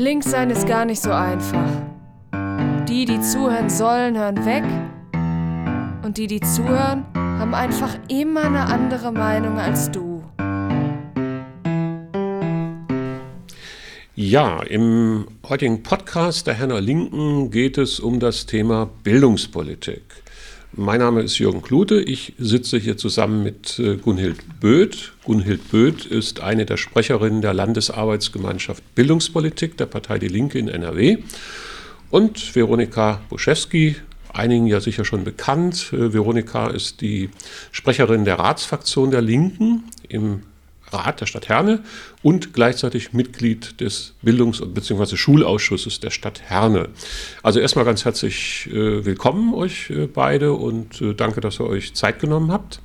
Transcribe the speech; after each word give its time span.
Links 0.00 0.30
sein 0.30 0.48
ist 0.48 0.66
gar 0.66 0.86
nicht 0.86 1.02
so 1.02 1.12
einfach. 1.12 1.68
Die, 2.88 3.04
die 3.04 3.20
zuhören 3.20 3.68
sollen, 3.68 4.16
hören 4.16 4.46
weg. 4.46 4.64
Und 6.02 6.16
die, 6.16 6.26
die 6.26 6.40
zuhören, 6.40 7.04
haben 7.14 7.52
einfach 7.52 7.98
immer 8.08 8.44
eine 8.44 8.60
andere 8.60 9.12
Meinung 9.12 9.58
als 9.58 9.90
du. 9.90 10.24
Ja, 14.14 14.62
im 14.62 15.26
heutigen 15.46 15.82
Podcast 15.82 16.46
der 16.46 16.54
Henner 16.54 16.80
Linken 16.80 17.50
geht 17.50 17.76
es 17.76 18.00
um 18.00 18.20
das 18.20 18.46
Thema 18.46 18.88
Bildungspolitik. 19.04 20.02
Mein 20.72 21.00
Name 21.00 21.22
ist 21.22 21.38
Jürgen 21.38 21.62
Klute. 21.62 22.00
Ich 22.00 22.34
sitze 22.38 22.78
hier 22.78 22.96
zusammen 22.96 23.42
mit 23.42 23.80
äh, 23.80 23.96
Gunhild 23.96 24.60
Böth. 24.60 25.12
Gunhild 25.24 25.68
Böth 25.72 26.06
ist 26.06 26.40
eine 26.40 26.64
der 26.64 26.76
Sprecherinnen 26.76 27.42
der 27.42 27.54
Landesarbeitsgemeinschaft 27.54 28.94
Bildungspolitik 28.94 29.76
der 29.78 29.86
Partei 29.86 30.20
Die 30.20 30.28
Linke 30.28 30.60
in 30.60 30.68
NRW. 30.68 31.18
Und 32.10 32.54
Veronika 32.54 33.20
Buschewski, 33.30 33.96
einigen 34.32 34.68
ja 34.68 34.80
sicher 34.80 35.04
schon 35.04 35.24
bekannt. 35.24 35.92
Äh, 35.92 36.12
Veronika 36.12 36.68
ist 36.68 37.00
die 37.00 37.30
Sprecherin 37.72 38.24
der 38.24 38.38
Ratsfraktion 38.38 39.10
der 39.10 39.22
Linken 39.22 39.82
im 40.08 40.42
Rat 40.92 41.20
der 41.20 41.26
Stadt 41.26 41.48
Herne 41.48 41.82
und 42.22 42.52
gleichzeitig 42.52 43.12
Mitglied 43.12 43.80
des 43.80 44.14
Bildungs- 44.22 44.62
bzw. 44.62 45.16
Schulausschusses 45.16 46.00
der 46.00 46.10
Stadt 46.10 46.42
Herne. 46.42 46.88
Also 47.42 47.60
erstmal 47.60 47.84
ganz 47.84 48.04
herzlich 48.04 48.68
äh, 48.72 49.04
willkommen 49.04 49.54
euch 49.54 49.90
äh, 49.90 50.06
beide 50.06 50.52
und 50.52 51.00
äh, 51.00 51.14
danke, 51.14 51.40
dass 51.40 51.60
ihr 51.60 51.66
euch 51.66 51.94
Zeit 51.94 52.18
genommen 52.18 52.52
habt. 52.52 52.80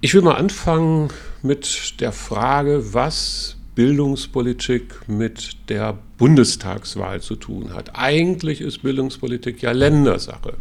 Ich 0.00 0.14
will 0.14 0.22
mal 0.22 0.36
anfangen 0.36 1.08
mit 1.42 2.00
der 2.00 2.12
Frage, 2.12 2.94
was 2.94 3.56
Bildungspolitik 3.74 5.08
mit 5.08 5.68
der 5.68 5.98
Bundestagswahl 6.18 7.20
zu 7.20 7.36
tun 7.36 7.74
hat. 7.74 7.92
Eigentlich 7.94 8.60
ist 8.60 8.82
Bildungspolitik 8.82 9.62
ja 9.62 9.70
Ländersache. 9.70 10.54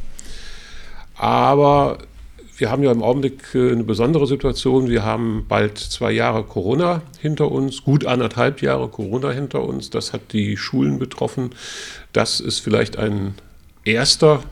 Aber 1.15 1.97
wir 2.57 2.71
haben 2.71 2.83
ja 2.83 2.91
im 2.91 3.03
Augenblick 3.03 3.53
äh, 3.53 3.71
eine 3.71 3.83
besondere 3.83 4.27
Situation. 4.27 4.89
Wir 4.89 5.03
haben 5.03 5.45
bald 5.47 5.77
zwei 5.77 6.11
Jahre 6.11 6.43
Corona 6.43 7.03
hinter 7.19 7.51
uns, 7.51 7.83
gut 7.83 8.05
anderthalb 8.05 8.61
Jahre 8.61 8.89
Corona 8.89 9.31
hinter 9.31 9.63
uns. 9.63 9.89
Das 9.89 10.11
hat 10.11 10.33
die 10.33 10.57
Schulen 10.57 10.97
betroffen. 10.97 11.51
Das 12.13 12.39
ist 12.39 12.59
vielleicht 12.59 12.97
ein 12.97 13.35
erster 13.85 14.43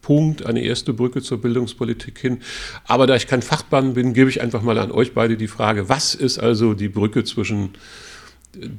Punkt, 0.00 0.44
eine 0.44 0.60
erste 0.60 0.92
Brücke 0.92 1.22
zur 1.22 1.40
Bildungspolitik 1.40 2.18
hin. 2.18 2.40
Aber 2.86 3.06
da 3.06 3.16
ich 3.16 3.26
kein 3.26 3.42
Fachmann 3.42 3.94
bin, 3.94 4.12
gebe 4.14 4.30
ich 4.30 4.40
einfach 4.40 4.62
mal 4.62 4.78
an 4.78 4.90
euch 4.90 5.12
beide 5.12 5.36
die 5.36 5.48
Frage, 5.48 5.88
was 5.88 6.14
ist 6.14 6.38
also 6.38 6.74
die 6.74 6.88
Brücke 6.88 7.24
zwischen 7.24 7.70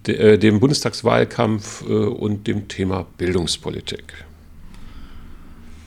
äh, 0.08 0.38
dem 0.38 0.60
Bundestagswahlkampf 0.60 1.84
äh, 1.88 1.94
und 1.94 2.48
dem 2.48 2.68
Thema 2.68 3.06
Bildungspolitik? 3.18 4.26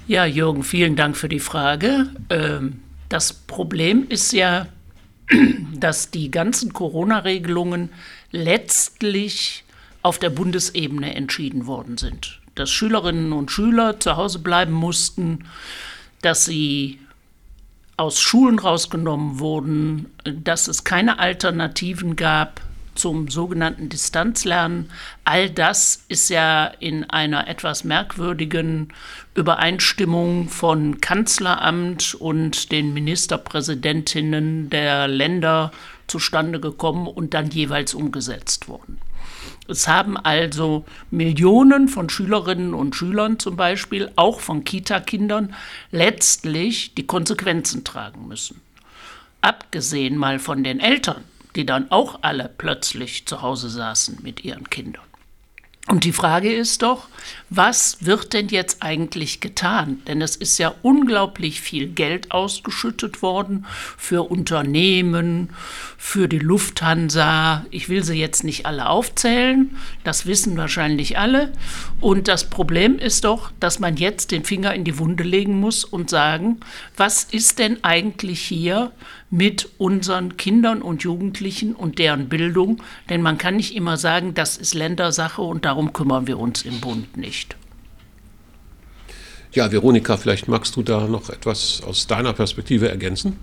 Ja, 0.09 0.25
Jürgen, 0.25 0.63
vielen 0.63 0.97
Dank 0.97 1.19
für 1.19 1.29
die 1.29 1.39
Frage. 1.39 2.09
Ähm, 2.31 2.81
das 3.11 3.35
Problem 3.35 4.07
ist 4.09 4.33
ja, 4.33 4.67
dass 5.75 6.11
die 6.11 6.31
ganzen 6.31 6.73
Corona-Regelungen 6.73 7.91
letztlich 8.33 9.65
auf 10.01 10.19
der 10.19 10.31
Bundesebene 10.31 11.15
entschieden 11.15 11.67
worden 11.67 11.99
sind. 11.99 12.41
Dass 12.55 12.71
Schülerinnen 12.71 13.35
und 13.35 13.51
Schüler 13.51 14.01
zu 14.01 14.17
Hause 14.17 14.39
bleiben 14.39 14.73
mussten, 14.73 15.45
dass 16.23 16.47
sie 16.47 17.01
aus 17.99 18.19
Schulen 18.19 18.59
rausgenommen 18.59 19.41
wurden, 19.41 20.07
dass 20.25 20.69
es 20.69 20.85
keine 20.85 21.19
Alternativen 21.19 22.17
gab 22.17 22.63
zum 22.99 23.29
sogenannten 23.29 23.89
Distanzlernen. 23.89 24.91
All 25.25 25.49
das 25.49 26.05
ist 26.09 26.29
ja 26.29 26.67
in 26.67 27.05
einer 27.05 27.49
etwas 27.49 27.85
merkwürdigen 27.85 28.93
Übereinstimmung 29.35 30.49
von 30.49 31.01
Kanzleramt 31.01 32.15
und 32.15 32.73
den 32.73 32.93
Ministerpräsidentinnen 32.93 34.69
der 34.71 35.09
Länder 35.09 35.73
zustande 36.07 36.61
gekommen 36.61 37.07
und 37.07 37.35
dann 37.35 37.51
jeweils 37.51 37.95
umgesetzt 37.95 38.69
worden. 38.69 38.99
Es 39.69 39.87
haben 39.87 40.17
also 40.17 40.87
Millionen 41.11 41.89
von 41.89 42.09
Schülerinnen 42.09 42.73
und 42.73 42.97
Schülern 42.97 43.39
zum 43.39 43.57
Beispiel, 43.57 44.11
auch 44.17 44.41
von 44.41 44.65
Kita-Kindern, 44.65 45.55
letztlich 45.91 46.95
die 46.95 47.07
Konsequenzen 47.07 47.85
tragen 47.85 48.27
müssen. 48.27 48.63
Abgesehen 49.43 50.17
mal 50.17 50.39
von 50.39 50.65
den 50.65 50.81
Eltern, 50.81 51.23
die 51.57 51.67
dann 51.67 51.91
auch 51.91 52.21
alle 52.23 52.51
plötzlich 52.57 53.27
zu 53.27 53.43
Hause 53.43 53.69
saßen 53.69 54.19
mit 54.23 54.45
ihren 54.45 54.69
Kindern. 54.71 55.05
Und 55.89 56.05
die 56.05 56.13
Frage 56.13 56.53
ist 56.53 56.83
doch, 56.83 57.09
was 57.51 57.99
wird 58.01 58.33
denn 58.33 58.49
jetzt 58.49 58.83
eigentlich 58.83 59.41
getan? 59.41 60.01
Denn 60.07 60.23
es 60.23 60.37
ist 60.37 60.59
ja 60.59 60.75
unglaublich 60.83 61.61
viel 61.61 61.89
Geld 61.89 62.31
ausgeschüttet 62.31 63.23
worden 63.23 63.67
für 63.97 64.31
Unternehmen, 64.31 65.51
für 65.97 66.29
die 66.29 66.39
Lufthansa. 66.39 67.67
Ich 67.71 67.89
will 67.89 68.05
sie 68.05 68.19
jetzt 68.19 68.45
nicht 68.45 68.67
alle 68.67 68.89
aufzählen, 68.89 69.77
das 70.05 70.27
wissen 70.27 70.57
wahrscheinlich 70.57 71.19
alle. 71.19 71.53
Und 72.01 72.29
das 72.29 72.49
Problem 72.49 72.99
ist 72.99 73.25
doch, 73.25 73.51
dass 73.61 73.81
man 73.81 73.97
jetzt 73.97 74.31
den 74.31 74.45
Finger 74.45 74.75
in 74.75 74.85
die 74.85 74.99
Wunde 74.99 75.25
legen 75.25 75.59
muss 75.59 75.85
und 75.85 76.09
sagen, 76.09 76.61
was 76.97 77.25
ist 77.25 77.59
denn 77.59 77.83
eigentlich 77.83 78.41
hier 78.41 78.93
mit 79.31 79.69
unseren 79.79 80.37
Kindern 80.37 80.81
und 80.83 81.03
Jugendlichen 81.03 81.75
und 81.75 81.99
deren 81.99 82.29
Bildung? 82.29 82.83
Denn 83.11 83.21
man 83.21 83.37
kann 83.37 83.57
nicht 83.57 83.75
immer 83.75 83.97
sagen, 83.97 84.35
das 84.35 84.57
ist 84.57 84.75
Ländersache 84.75 85.43
und 85.43 85.65
darum 85.65 85.93
kümmern 85.93 86.27
wir 86.27 86.39
uns 86.39 86.63
im 86.63 86.81
Bund 86.81 87.17
nicht. 87.19 87.57
Ja, 89.53 89.73
Veronika, 89.73 90.17
vielleicht 90.17 90.49
magst 90.49 90.77
du 90.77 90.83
da 90.83 91.07
noch 91.07 91.31
etwas 91.31 91.83
aus 91.83 92.07
deiner 92.07 92.33
Perspektive 92.33 92.89
ergänzen? 92.89 93.37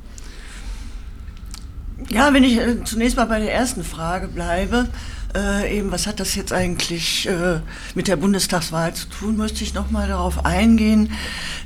Ja, 2.09 2.33
wenn 2.33 2.43
ich 2.43 2.57
äh, 2.57 2.83
zunächst 2.83 3.17
mal 3.17 3.25
bei 3.25 3.39
der 3.39 3.53
ersten 3.53 3.83
Frage 3.83 4.27
bleibe, 4.27 4.87
äh, 5.35 5.77
eben, 5.77 5.91
was 5.91 6.07
hat 6.07 6.19
das 6.19 6.35
jetzt 6.35 6.53
eigentlich 6.53 7.27
äh, 7.27 7.59
mit 7.95 8.07
der 8.07 8.15
Bundestagswahl 8.15 8.93
zu 8.93 9.07
tun, 9.07 9.37
möchte 9.37 9.63
ich 9.63 9.73
noch 9.73 9.91
mal 9.91 10.07
darauf 10.07 10.45
eingehen, 10.45 11.11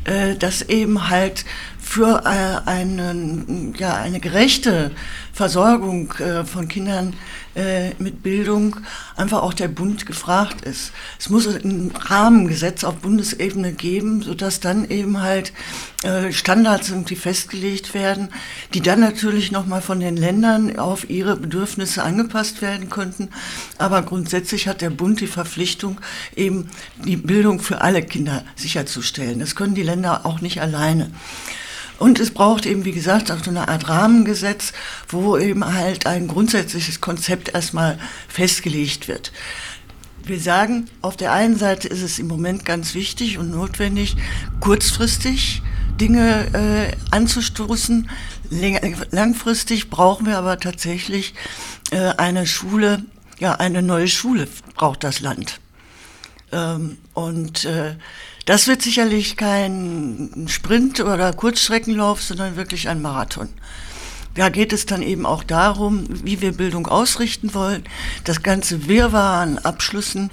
äh, 0.05 0.35
dass 0.35 0.61
eben 0.63 1.09
halt 1.09 1.45
für 1.79 2.23
äh, 2.25 2.67
einen, 2.69 3.75
ja, 3.77 3.95
eine 3.95 4.19
gerechte 4.19 4.91
Versorgung 5.39 6.11
äh, 6.15 6.43
von 6.43 6.67
Kindern 6.67 7.13
äh, 7.55 7.91
mit 7.97 8.23
Bildung 8.23 8.75
einfach 9.15 9.41
auch 9.41 9.53
der 9.53 9.69
Bund 9.69 10.05
gefragt 10.05 10.65
ist. 10.65 10.91
Es 11.17 11.29
muss 11.29 11.47
ein 11.47 11.93
Rahmengesetz 11.97 12.83
auf 12.83 12.95
Bundesebene 12.95 13.71
geben, 13.71 14.21
sodass 14.21 14.59
dann 14.59 14.89
eben 14.89 15.21
halt 15.21 15.53
äh, 16.03 16.33
Standards 16.33 16.89
irgendwie 16.89 17.15
festgelegt 17.15 17.93
werden, 17.93 18.27
die 18.73 18.81
dann 18.81 18.99
natürlich 18.99 19.49
nochmal 19.53 19.81
von 19.81 20.01
den 20.01 20.17
Ländern 20.17 20.77
auf 20.77 21.09
ihre 21.09 21.37
Bedürfnisse 21.37 22.03
angepasst 22.03 22.61
werden 22.61 22.89
könnten. 22.89 23.29
Aber 23.77 24.01
grundsätzlich 24.01 24.67
hat 24.67 24.81
der 24.81 24.89
Bund 24.89 25.21
die 25.21 25.27
Verpflichtung, 25.27 26.01
eben 26.35 26.69
die 27.05 27.15
Bildung 27.15 27.61
für 27.61 27.79
alle 27.79 28.01
Kinder 28.01 28.43
sicherzustellen. 28.57 29.39
Das 29.39 29.55
können 29.55 29.73
die 29.73 29.83
Länder 29.83 30.25
auch 30.25 30.41
nicht 30.41 30.59
alleine. 30.59 31.11
Und 31.99 32.19
es 32.19 32.31
braucht 32.31 32.65
eben, 32.65 32.85
wie 32.85 32.93
gesagt, 32.93 33.29
auch 33.29 33.43
so 33.43 33.49
eine 33.49 33.67
Art 33.67 33.89
Rahmengesetz, 33.89 34.71
wo 35.09 35.37
eben 35.37 35.65
halt 35.65 36.05
ein 36.05 36.27
grundsätzliches 36.27 37.01
Konzept 37.01 37.49
erstmal 37.53 37.99
festgelegt 38.27 39.07
wird. 39.07 39.31
Wir 40.23 40.39
sagen, 40.39 40.89
auf 41.01 41.17
der 41.17 41.33
einen 41.33 41.57
Seite 41.57 41.87
ist 41.87 42.01
es 42.01 42.19
im 42.19 42.27
Moment 42.27 42.63
ganz 42.63 42.93
wichtig 42.93 43.37
und 43.37 43.51
notwendig, 43.51 44.15
kurzfristig 44.59 45.61
Dinge 45.99 46.47
äh, 46.53 46.95
anzustoßen. 47.11 48.09
Langfristig 49.11 49.89
brauchen 49.89 50.25
wir 50.25 50.37
aber 50.37 50.59
tatsächlich 50.59 51.33
äh, 51.91 51.97
eine 52.17 52.47
Schule, 52.47 53.03
ja, 53.39 53.55
eine 53.55 53.81
neue 53.81 54.07
Schule 54.07 54.47
braucht 54.75 55.03
das 55.03 55.19
Land. 55.19 55.59
Ähm, 56.51 56.97
und 57.25 57.65
äh, 57.65 57.95
das 58.45 58.67
wird 58.67 58.81
sicherlich 58.81 59.37
kein 59.37 60.47
Sprint 60.47 60.99
oder 60.99 61.33
Kurzstreckenlauf, 61.33 62.21
sondern 62.21 62.55
wirklich 62.55 62.89
ein 62.89 63.01
Marathon. 63.01 63.49
Da 64.35 64.49
geht 64.49 64.73
es 64.73 64.85
dann 64.85 65.01
eben 65.01 65.25
auch 65.25 65.43
darum, 65.43 66.05
wie 66.23 66.39
wir 66.39 66.53
Bildung 66.53 66.87
ausrichten 66.87 67.53
wollen, 67.53 67.83
das 68.23 68.41
ganze 68.41 68.87
Wirrwarr 68.87 69.41
an 69.41 69.57
Abschlüssen, 69.57 70.31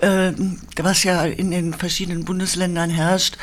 äh, 0.00 0.32
was 0.76 1.04
ja 1.04 1.24
in 1.24 1.50
den 1.50 1.72
verschiedenen 1.72 2.24
Bundesländern 2.24 2.90
herrscht, 2.90 3.36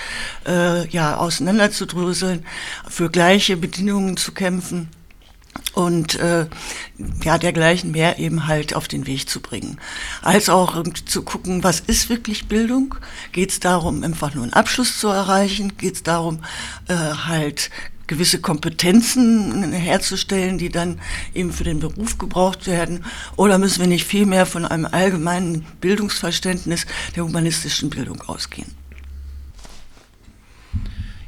äh, 0.45 0.87
ja 0.89 1.17
auseinanderzudröseln, 1.17 2.45
für 2.89 3.09
gleiche 3.09 3.57
Bedingungen 3.57 4.17
zu 4.17 4.33
kämpfen 4.33 4.89
und 5.73 6.15
äh, 6.19 6.47
ja 7.23 7.37
dergleichen 7.37 7.91
mehr 7.91 8.19
eben 8.19 8.47
halt 8.47 8.75
auf 8.75 8.87
den 8.87 9.07
Weg 9.07 9.29
zu 9.29 9.41
bringen. 9.41 9.79
Als 10.21 10.49
auch 10.49 10.83
zu 11.05 11.23
gucken, 11.23 11.63
was 11.63 11.79
ist 11.79 12.09
wirklich 12.09 12.47
Bildung? 12.47 12.95
Geht 13.31 13.51
es 13.51 13.59
darum, 13.59 14.03
einfach 14.03 14.33
nur 14.33 14.43
einen 14.43 14.53
Abschluss 14.53 14.99
zu 14.99 15.07
erreichen? 15.07 15.77
Geht 15.77 15.95
es 15.95 16.03
darum, 16.03 16.43
äh, 16.87 16.95
halt 16.95 17.69
gewisse 18.07 18.41
Kompetenzen 18.41 19.71
herzustellen, 19.71 20.57
die 20.57 20.67
dann 20.67 20.99
eben 21.33 21.53
für 21.53 21.63
den 21.63 21.79
Beruf 21.79 22.17
gebraucht 22.17 22.67
werden? 22.67 23.05
Oder 23.37 23.57
müssen 23.57 23.79
wir 23.79 23.87
nicht 23.87 24.05
vielmehr 24.05 24.45
von 24.45 24.65
einem 24.65 24.85
allgemeinen 24.85 25.65
Bildungsverständnis 25.79 26.85
der 27.15 27.23
humanistischen 27.23 27.89
Bildung 27.89 28.21
ausgehen? 28.23 28.75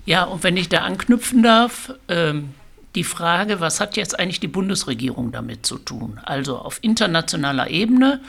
Ja, 0.06 0.26
und 0.26 0.44
wenn 0.44 0.58
ich 0.58 0.68
da 0.68 0.80
anknüpfen 0.80 1.42
darf, 1.44 1.94
ähm, 2.10 2.50
die 2.96 3.04
Frage, 3.04 3.60
was 3.60 3.80
hat 3.80 3.98
jetzt 3.98 4.20
eigentlich 4.20 4.40
die 4.40 4.48
Bundesregierung 4.48 5.32
damit 5.32 5.66
zu 5.66 5.78
tun? 5.78 6.20
Also 6.24 6.58
auf 6.58 6.80
internationaler 6.82 7.70
Ebene 7.70 8.22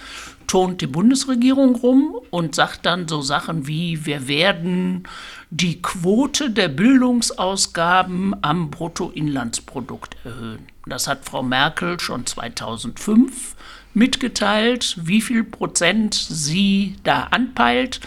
tont 0.46 0.80
die 0.80 0.86
Bundesregierung 0.86 1.74
rum 1.76 2.16
und 2.30 2.54
sagt 2.54 2.86
dann 2.86 3.08
so 3.08 3.20
Sachen 3.20 3.66
wie, 3.66 4.06
wir 4.06 4.28
werden 4.28 5.04
die 5.50 5.82
Quote 5.82 6.50
der 6.50 6.68
Bildungsausgaben 6.68 8.34
am 8.42 8.70
Bruttoinlandsprodukt 8.70 10.16
erhöhen. 10.24 10.66
Das 10.86 11.08
hat 11.08 11.24
Frau 11.24 11.42
Merkel 11.42 12.00
schon 12.00 12.26
2005 12.26 13.54
mitgeteilt, 13.94 14.96
wie 15.00 15.20
viel 15.20 15.44
Prozent 15.44 16.14
sie 16.14 16.96
da 17.04 17.28
anpeilt. 17.30 18.00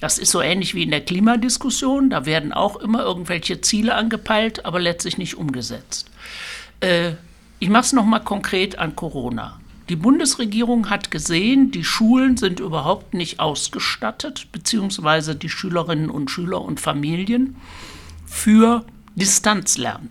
Das 0.00 0.18
ist 0.18 0.30
so 0.30 0.40
ähnlich 0.40 0.74
wie 0.74 0.82
in 0.82 0.90
der 0.90 1.04
Klimadiskussion. 1.04 2.10
Da 2.10 2.26
werden 2.26 2.52
auch 2.52 2.76
immer 2.76 3.02
irgendwelche 3.02 3.60
Ziele 3.60 3.94
angepeilt, 3.94 4.64
aber 4.64 4.80
letztlich 4.80 5.18
nicht 5.18 5.36
umgesetzt. 5.36 6.10
Äh, 6.80 7.12
ich 7.58 7.68
mache 7.68 7.82
es 7.84 7.92
nochmal 7.92 8.22
konkret 8.22 8.78
an 8.78 8.94
Corona. 8.94 9.58
Die 9.88 9.96
Bundesregierung 9.96 10.90
hat 10.90 11.10
gesehen, 11.10 11.70
die 11.70 11.82
Schulen 11.82 12.36
sind 12.36 12.60
überhaupt 12.60 13.14
nicht 13.14 13.40
ausgestattet, 13.40 14.48
beziehungsweise 14.52 15.34
die 15.34 15.48
Schülerinnen 15.48 16.10
und 16.10 16.30
Schüler 16.30 16.60
und 16.60 16.78
Familien 16.78 17.56
für 18.26 18.84
Distanzlernen. 19.16 20.10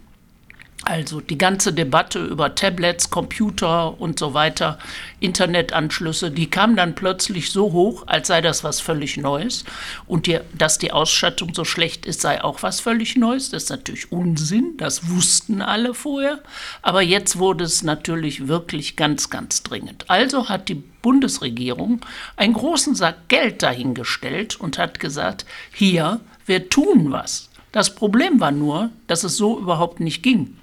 Also 0.87 1.19
die 1.19 1.37
ganze 1.37 1.73
Debatte 1.73 2.23
über 2.23 2.55
Tablets, 2.55 3.09
Computer 3.09 3.99
und 3.99 4.17
so 4.17 4.33
weiter, 4.33 4.79
Internetanschlüsse, 5.19 6.31
die 6.31 6.49
kam 6.49 6.77
dann 6.77 6.95
plötzlich 6.95 7.51
so 7.51 7.73
hoch, 7.73 8.03
als 8.07 8.27
sei 8.27 8.39
das 8.39 8.63
was 8.63 8.79
völlig 8.79 9.17
Neues. 9.17 9.65
Und 10.05 10.27
die, 10.27 10.39
dass 10.57 10.77
die 10.77 10.93
Ausstattung 10.93 11.53
so 11.53 11.65
schlecht 11.65 12.05
ist, 12.05 12.21
sei 12.21 12.41
auch 12.41 12.63
was 12.63 12.79
völlig 12.79 13.17
Neues. 13.17 13.49
Das 13.49 13.63
ist 13.63 13.69
natürlich 13.69 14.13
Unsinn, 14.13 14.75
das 14.77 15.09
wussten 15.09 15.61
alle 15.61 15.93
vorher. 15.93 16.39
Aber 16.81 17.01
jetzt 17.01 17.37
wurde 17.37 17.65
es 17.65 17.83
natürlich 17.83 18.47
wirklich 18.47 18.95
ganz, 18.95 19.29
ganz 19.29 19.63
dringend. 19.63 20.05
Also 20.09 20.47
hat 20.47 20.69
die 20.69 20.81
Bundesregierung 21.01 21.99
einen 22.37 22.53
großen 22.53 22.95
Sack 22.95 23.27
Geld 23.27 23.61
dahingestellt 23.61 24.57
und 24.57 24.77
hat 24.77 25.01
gesagt, 25.01 25.45
hier, 25.73 26.21
wir 26.45 26.69
tun 26.69 27.11
was. 27.11 27.49
Das 27.73 27.93
Problem 27.93 28.39
war 28.39 28.51
nur, 28.51 28.89
dass 29.07 29.25
es 29.25 29.35
so 29.35 29.59
überhaupt 29.59 29.99
nicht 29.99 30.23
ging. 30.23 30.56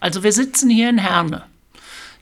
Also 0.00 0.22
wir 0.22 0.32
sitzen 0.32 0.70
hier 0.70 0.88
in 0.88 0.98
Herne. 0.98 1.44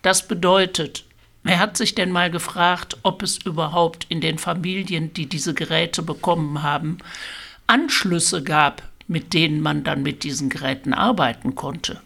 Das 0.02 0.26
bedeutet, 0.26 1.04
wer 1.44 1.60
hat 1.60 1.76
sich 1.76 1.94
denn 1.94 2.10
mal 2.10 2.30
gefragt, 2.30 2.98
ob 3.02 3.22
es 3.22 3.38
überhaupt 3.38 4.06
in 4.08 4.20
den 4.20 4.38
Familien, 4.38 5.12
die 5.12 5.26
diese 5.26 5.54
Geräte 5.54 6.02
bekommen 6.02 6.62
haben, 6.62 6.98
Anschlüsse 7.69 8.42
gab, 8.42 8.82
mit 9.06 9.32
denen 9.32 9.60
man 9.60 9.84
dann 9.84 10.02
mit 10.02 10.25
diesen 10.25 10.50
Geräten 10.50 10.92
arbeiten 10.92 11.54
konnte? 11.54 12.00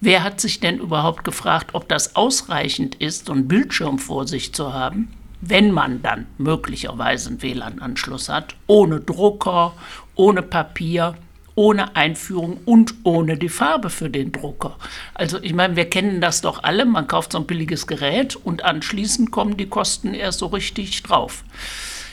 Wer 0.00 0.22
hat 0.22 0.40
sich 0.40 0.60
denn 0.60 0.78
überhaupt 0.78 1.24
gefragt, 1.24 1.70
ob 1.74 1.88
das 1.88 2.16
ausreichend 2.16 2.94
ist, 2.96 3.26
so 3.26 3.32
einen 3.32 3.48
Bildschirm 3.48 3.98
vor 3.98 4.26
sich 4.26 4.54
zu 4.54 4.72
haben, 4.72 5.12
wenn 5.40 5.70
man 5.70 6.02
dann 6.02 6.26
möglicherweise 6.38 7.28
einen 7.28 7.42
WLAN-Anschluss 7.42 8.28
hat, 8.28 8.56
ohne 8.66 9.00
Drucker, 9.00 9.74
ohne 10.14 10.42
Papier? 10.42 11.16
Ohne 11.58 11.96
Einführung 11.96 12.60
und 12.66 12.94
ohne 13.02 13.36
die 13.36 13.48
Farbe 13.48 13.90
für 13.90 14.08
den 14.08 14.30
Drucker. 14.30 14.78
Also 15.14 15.42
ich 15.42 15.54
meine, 15.54 15.74
wir 15.74 15.90
kennen 15.90 16.20
das 16.20 16.40
doch 16.40 16.62
alle, 16.62 16.84
man 16.84 17.08
kauft 17.08 17.32
so 17.32 17.38
ein 17.38 17.48
billiges 17.48 17.88
Gerät 17.88 18.36
und 18.36 18.62
anschließend 18.62 19.32
kommen 19.32 19.56
die 19.56 19.68
Kosten 19.68 20.14
erst 20.14 20.38
so 20.38 20.46
richtig 20.46 21.02
drauf. 21.02 21.42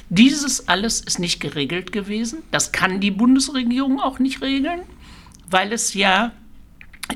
Dieses 0.09 0.67
alles 0.67 0.99
ist 0.99 1.19
nicht 1.19 1.41
geregelt 1.41 1.91
gewesen. 1.91 2.41
Das 2.49 2.71
kann 2.71 2.99
die 2.99 3.11
Bundesregierung 3.11 3.99
auch 3.99 4.17
nicht 4.17 4.41
regeln, 4.41 4.81
weil 5.47 5.71
es 5.73 5.93
ja 5.93 6.31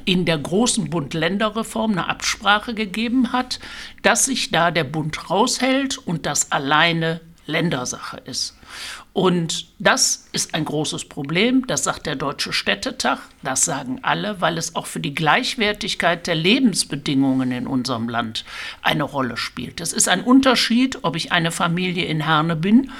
in 0.06 0.26
der 0.26 0.38
großen 0.38 0.92
Bund-Länder-Reform 0.92 1.94
eine 1.94 2.10
Absprache 2.10 2.76
gegeben 2.76 3.32
hat, 3.32 3.60
dass 4.04 4.26
sich 4.26 4.52
da 4.52 4.70
der 4.70 4.84
Bund 4.84 5.32
raushält 5.32 5.98
und 5.98 6.28
das 6.28 6.52
alleine 6.52 7.22
Ländersache 7.48 8.18
ist. 8.26 8.56
Und 9.12 9.66
das 9.80 10.28
ist 10.32 10.54
ein 10.54 10.66
großes 10.66 11.06
Problem, 11.06 11.66
das 11.68 11.84
sagt 11.84 12.06
der 12.06 12.16
Deutsche 12.16 12.54
Städtetag, 12.54 13.20
das 13.42 13.66
sagen 13.66 14.00
alle, 14.04 14.40
weil 14.40 14.58
es 14.58 14.76
auch 14.76 14.86
für 14.86 15.00
die 15.00 15.16
Gleichwertigkeit 15.16 16.28
der 16.28 16.36
Lebensbedingungen 16.36 17.52
in 17.52 17.68
unserem 17.68 18.08
Land 18.08 18.46
eine 18.82 19.04
Rolle 19.04 19.36
spielt. 19.36 19.82
Es 19.82 19.94
ist 19.94 20.08
ein 20.08 20.24
Unterschied, 20.24 21.00
ob 21.02 21.16
ich 21.16 21.32
eine 21.32 21.52
Familie 21.52 22.06
in 22.06 22.26
Herne 22.26 22.56
bin 22.56 22.92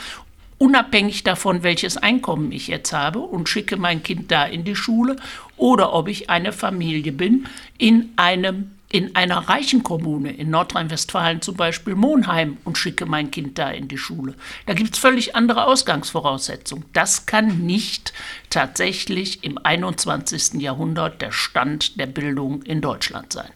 unabhängig 0.60 1.24
davon, 1.24 1.64
welches 1.64 1.98
Einkommen 1.98 2.52
ich 2.52 2.68
jetzt 2.68 2.94
habe 2.94 3.20
und 3.20 3.50
schicke 3.50 3.78
mein 3.78 4.04
Kind 4.04 4.30
da 4.30 4.46
in 4.46 4.66
die 4.66 4.76
Schule 4.76 5.16
oder 5.58 5.94
ob 5.94 6.08
ich 6.08 6.30
eine 6.30 6.52
Familie 6.52 7.14
bin 7.14 7.48
in 7.78 8.10
einem 8.18 8.72
in 8.92 9.16
einer 9.16 9.38
reichen 9.38 9.84
Kommune, 9.84 10.32
in 10.32 10.50
Nordrhein-Westfalen 10.50 11.42
zum 11.42 11.56
Beispiel 11.56 11.96
Monheim, 11.96 12.58
und 12.64 12.78
schicke 12.78 13.06
mein 13.06 13.30
Kind 13.30 13.60
da 13.60 13.70
in 13.70 13.88
die 13.88 13.98
Schule. 13.98 14.34
Da 14.66 14.74
gibt 14.74 14.96
es 14.96 15.00
völlig 15.00 15.36
andere 15.36 15.66
Ausgangsvoraussetzungen. 15.66 16.86
Das 16.94 17.28
kann 17.28 17.60
nicht 17.60 18.14
tatsächlich 18.50 19.44
im 19.44 19.60
21. 19.64 20.56
Jahrhundert 20.56 21.22
der 21.22 21.32
Stand 21.32 22.00
der 22.00 22.08
Bildung 22.08 22.64
in 22.64 22.82
Deutschland 22.82 23.32
sein. 23.32 23.50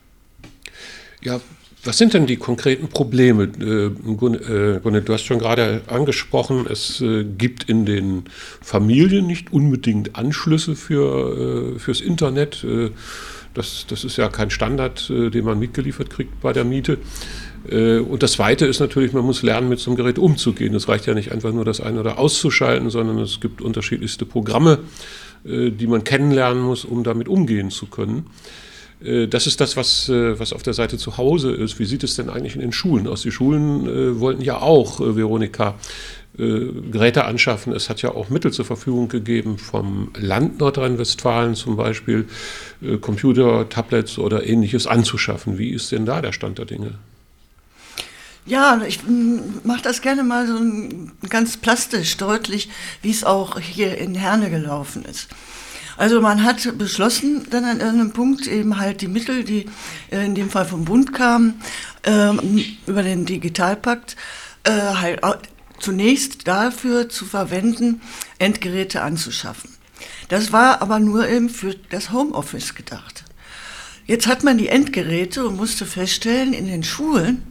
Ja, 1.22 1.42
was 1.84 1.98
sind 1.98 2.14
denn 2.14 2.28
die 2.28 2.38
konkreten 2.38 2.88
Probleme? 2.88 3.44
Äh, 3.44 3.90
Gunne, 4.16 4.38
äh, 4.86 5.02
du 5.02 5.14
hast 5.14 5.24
schon 5.24 5.40
gerade 5.40 5.82
angesprochen, 5.88 6.66
es 6.70 7.02
äh, 7.02 7.26
gibt 7.26 7.70
in 7.70 7.86
den 7.86 8.24
Familien 8.62 9.28
nicht 9.28 9.52
unbedingt 9.52 10.16
Anschlüsse 10.16 10.76
für, 10.76 11.80
fürs 11.80 12.02
Internet. 12.02 12.66
Das, 13.54 13.86
das 13.88 14.04
ist 14.04 14.18
ja 14.18 14.30
kein 14.30 14.50
Standard, 14.50 15.10
äh, 15.10 15.30
den 15.30 15.46
man 15.46 15.60
mitgeliefert 15.60 16.10
kriegt 16.10 16.42
bei 16.42 16.54
der 16.54 16.64
Miete. 16.64 16.98
Äh, 17.70 18.00
und 18.00 18.24
das 18.24 18.34
Zweite 18.34 18.66
ist 18.66 18.80
natürlich, 18.80 19.14
man 19.14 19.24
muss 19.24 19.44
lernen, 19.44 19.70
mit 19.70 19.80
so 19.80 19.92
einem 19.92 19.98
Gerät 19.98 20.20
umzugehen. 20.20 20.74
Es 20.76 20.88
reicht 20.88 21.06
ja 21.06 21.14
nicht 21.14 21.32
einfach 21.32 21.52
nur 21.52 21.66
das 21.66 21.82
eine 21.82 22.00
oder 22.00 22.20
auszuschalten, 22.20 22.90
sondern 22.90 23.20
es 23.20 23.40
gibt 23.40 23.62
unterschiedlichste 23.62 24.26
Programme, 24.26 24.80
äh, 25.46 25.70
die 25.70 25.88
man 25.88 26.04
kennenlernen 26.04 26.64
muss, 26.64 26.86
um 26.86 27.04
damit 27.04 27.28
umgehen 27.28 27.70
zu 27.70 27.86
können. 27.88 28.28
Das 29.30 29.48
ist 29.48 29.60
das, 29.60 29.76
was, 29.76 30.08
was 30.08 30.54
auf 30.54 30.64
der 30.64 30.74
Seite 30.74 30.98
zu 30.98 31.18
Hause 31.18 31.52
ist. 31.52 31.78
Wie 31.78 31.86
sieht 31.86 32.04
es 32.04 32.16
denn 32.16 32.30
eigentlich 32.30 32.56
in 32.56 32.62
den 32.62 32.72
Schulen 32.72 33.06
aus? 33.08 33.22
Die 33.22 33.32
Schulen 33.32 34.20
wollten 34.20 34.42
ja 34.42 34.62
auch, 34.62 35.02
Veronika, 35.02 35.76
äh, 36.36 36.72
Geräte 36.92 37.26
anschaffen. 37.26 37.74
Es 37.74 37.92
hat 37.92 38.02
ja 38.02 38.10
auch 38.10 38.30
Mittel 38.30 38.52
zur 38.52 38.66
Verfügung 38.66 39.08
gegeben 39.08 39.60
vom 39.60 40.10
Land 40.18 40.60
Nordrhein-Westfalen 40.60 41.54
zum 41.54 41.76
Beispiel, 41.76 42.28
äh, 42.82 42.98
Computer, 42.98 43.70
Tablets 43.70 44.18
oder 44.18 44.44
ähnliches 44.44 44.88
anzuschaffen. 44.88 45.60
Wie 45.60 45.70
ist 45.70 45.92
denn 45.92 46.08
da 46.08 46.24
der 46.24 46.32
Stand 46.32 46.58
der 46.58 46.66
Dinge? 46.66 46.96
Ja, 48.48 48.82
ich 48.88 49.02
mache 49.64 49.84
das 49.84 50.02
gerne 50.02 50.24
mal 50.24 50.48
so 50.48 50.60
ganz 51.30 51.58
plastisch 51.58 52.18
deutlich, 52.18 52.68
wie 53.04 53.12
es 53.12 53.24
auch 53.24 53.60
hier 53.60 53.96
in 54.00 54.16
Herne 54.16 54.50
gelaufen 54.50 55.06
ist. 55.06 55.28
Also 55.98 56.22
man 56.22 56.44
hat 56.44 56.78
beschlossen, 56.78 57.46
dann 57.50 57.66
an 57.66 57.82
einem 57.82 58.12
Punkt 58.14 58.48
eben 58.48 58.80
halt 58.80 59.02
die 59.02 59.08
Mittel, 59.08 59.44
die 59.44 59.66
äh, 60.12 60.26
in 60.26 60.36
dem 60.36 60.50
Fall 60.50 60.66
vom 60.66 60.86
Bund 60.86 61.14
kamen, 61.14 61.62
ähm, 62.04 62.64
über 62.88 63.04
den 63.04 63.26
Digitalpakt, 63.26 64.16
äh, 64.64 64.72
halt 64.72 65.22
zunächst 65.80 66.48
dafür 66.48 67.10
zu 67.10 67.26
verwenden, 67.26 68.02
Endgeräte 68.40 69.02
anzuschaffen. 69.02 69.70
Das 70.30 70.52
war 70.52 70.82
aber 70.82 71.00
nur 71.00 71.28
eben 71.28 71.50
für 71.50 71.76
das 71.90 72.12
Homeoffice 72.12 72.74
gedacht. 72.74 73.26
Jetzt 74.06 74.28
hat 74.28 74.44
man 74.44 74.58
die 74.58 74.68
Endgeräte 74.68 75.46
und 75.46 75.56
musste 75.56 75.86
feststellen, 75.86 76.54
in 76.54 76.68
den 76.68 76.84
Schulen 76.84 77.44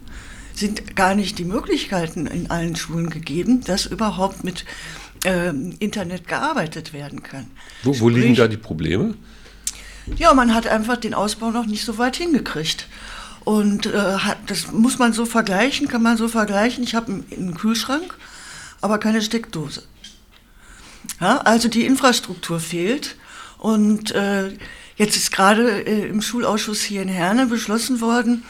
sind 0.55 0.97
gar 0.97 1.15
nicht 1.15 1.39
die 1.39 1.45
Möglichkeiten 1.45 2.27
in 2.27 2.51
allen 2.51 2.77
Schulen 2.77 3.09
gegeben, 3.09 3.63
dass 3.63 3.87
überhaupt 3.87 4.45
mit 4.45 4.65
ähm, 5.25 5.77
Internet 5.79 6.29
gearbeitet 6.29 6.93
werden 6.93 7.23
kann. 7.23 7.51
Wo, 7.83 7.91
wo 7.91 8.09
Sprich, 8.09 8.23
liegen 8.23 8.35
da 8.35 8.49
die 8.49 8.57
Probleme? 8.57 9.15
Ja, 10.17 10.35
man 10.35 10.55
hat 10.55 10.67
einfach 10.67 10.97
den 10.97 11.15
Ausbau 11.15 11.51
noch 11.51 11.67
nicht 11.67 11.85
so 11.85 11.99
weit 11.99 12.17
hingekriegt. 12.17 12.89
Und 13.45 13.87
äh, 13.87 14.19
das 14.47 14.71
muss 14.73 14.99
man 14.99 15.13
so 15.13 15.27
vergleichen, 15.27 15.89
kann 15.89 16.03
man 16.03 16.17
so 16.17 16.29
vergleichen. 16.29 16.85
Ich 16.85 16.95
habe 16.95 17.25
einen 17.37 17.55
Kühlschrank, 17.55 18.15
aber 18.81 18.99
keine 18.99 19.23
Steckdose. 19.23 19.83
Ja, 21.21 21.39
also 21.39 21.69
die 21.69 21.85
Infrastruktur 21.85 22.61
fehlt. 22.61 23.17
Und 23.59 24.13
äh, 24.13 24.53
jetzt 24.97 25.17
ist 25.17 25.33
gerade 25.33 25.83
äh, 25.83 26.09
im 26.09 26.23
Schulausschuss 26.23 26.83
hier 26.83 27.03
in 27.03 27.09
Herne 27.09 27.47
beschlossen 27.47 28.01
worden, 28.01 28.45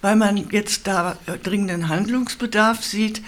weil 0.00 0.16
man 0.16 0.36
jetzt 0.50 0.86
da 0.86 1.16
dringenden 1.42 1.88
Handlungsbedarf 1.88 2.82
sieht, 2.82 3.22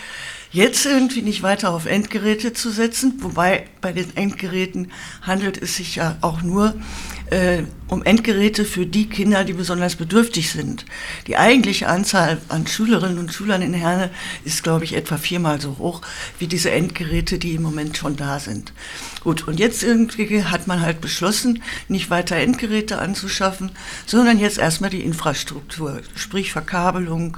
jetzt 0.56 0.86
irgendwie 0.86 1.20
nicht 1.20 1.42
weiter 1.42 1.70
auf 1.70 1.84
Endgeräte 1.84 2.54
zu 2.54 2.70
setzen, 2.70 3.18
wobei 3.18 3.66
bei 3.82 3.92
den 3.92 4.16
Endgeräten 4.16 4.90
handelt 5.20 5.60
es 5.60 5.76
sich 5.76 5.96
ja 5.96 6.16
auch 6.22 6.40
nur 6.40 6.74
äh, 7.28 7.64
um 7.88 8.02
Endgeräte 8.02 8.64
für 8.64 8.86
die 8.86 9.08
Kinder, 9.08 9.44
die 9.44 9.52
besonders 9.52 9.96
bedürftig 9.96 10.50
sind. 10.50 10.84
Die 11.26 11.36
eigentliche 11.36 11.88
Anzahl 11.88 12.38
an 12.48 12.66
Schülerinnen 12.66 13.18
und 13.18 13.32
Schülern 13.32 13.62
in 13.62 13.74
Herne 13.74 14.10
ist, 14.44 14.62
glaube 14.62 14.84
ich, 14.84 14.94
etwa 14.94 15.16
viermal 15.16 15.60
so 15.60 15.78
hoch 15.78 16.02
wie 16.38 16.46
diese 16.46 16.70
Endgeräte, 16.70 17.38
die 17.38 17.54
im 17.54 17.62
Moment 17.62 17.96
schon 17.96 18.16
da 18.16 18.38
sind. 18.38 18.72
Gut, 19.26 19.48
und 19.48 19.58
jetzt 19.58 19.82
irgendwie 19.82 20.44
hat 20.44 20.68
man 20.68 20.82
halt 20.82 21.00
beschlossen, 21.00 21.62
nicht 21.88 22.10
weiter 22.10 22.36
Endgeräte 22.36 22.98
anzuschaffen, 22.98 23.72
sondern 24.06 24.38
jetzt 24.38 24.58
erstmal 24.58 24.90
die 24.90 25.02
Infrastruktur, 25.02 26.00
sprich 26.14 26.52
Verkabelung 26.52 27.36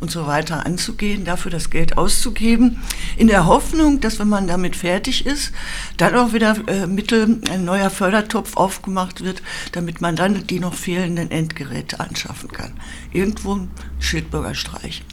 und 0.00 0.10
so 0.10 0.26
weiter 0.26 0.66
anzugehen, 0.66 1.24
dafür 1.24 1.50
das 1.50 1.70
Geld 1.70 1.96
auszugeben, 1.96 2.82
in 3.16 3.26
der 3.26 3.46
Hoffnung, 3.46 4.00
dass 4.00 4.18
wenn 4.18 4.28
man 4.28 4.48
damit 4.48 4.76
fertig 4.76 5.24
ist, 5.24 5.52
dann 5.96 6.14
auch 6.14 6.34
wieder 6.34 6.56
äh, 6.68 6.86
Mittel, 6.86 7.40
ein 7.50 7.64
neuer 7.64 7.88
Fördertopf 7.88 8.58
aufgemacht 8.58 9.24
wird, 9.24 9.42
damit 9.72 9.89
man 9.98 10.16
dann 10.16 10.46
die 10.46 10.60
noch 10.60 10.74
fehlenden 10.74 11.30
Endgeräte 11.30 12.00
anschaffen 12.00 12.50
kann. 12.52 12.72
Irgendwo 13.12 13.54
ein 13.54 13.70
Schildbürger 13.98 14.54
streichen. 14.54 15.04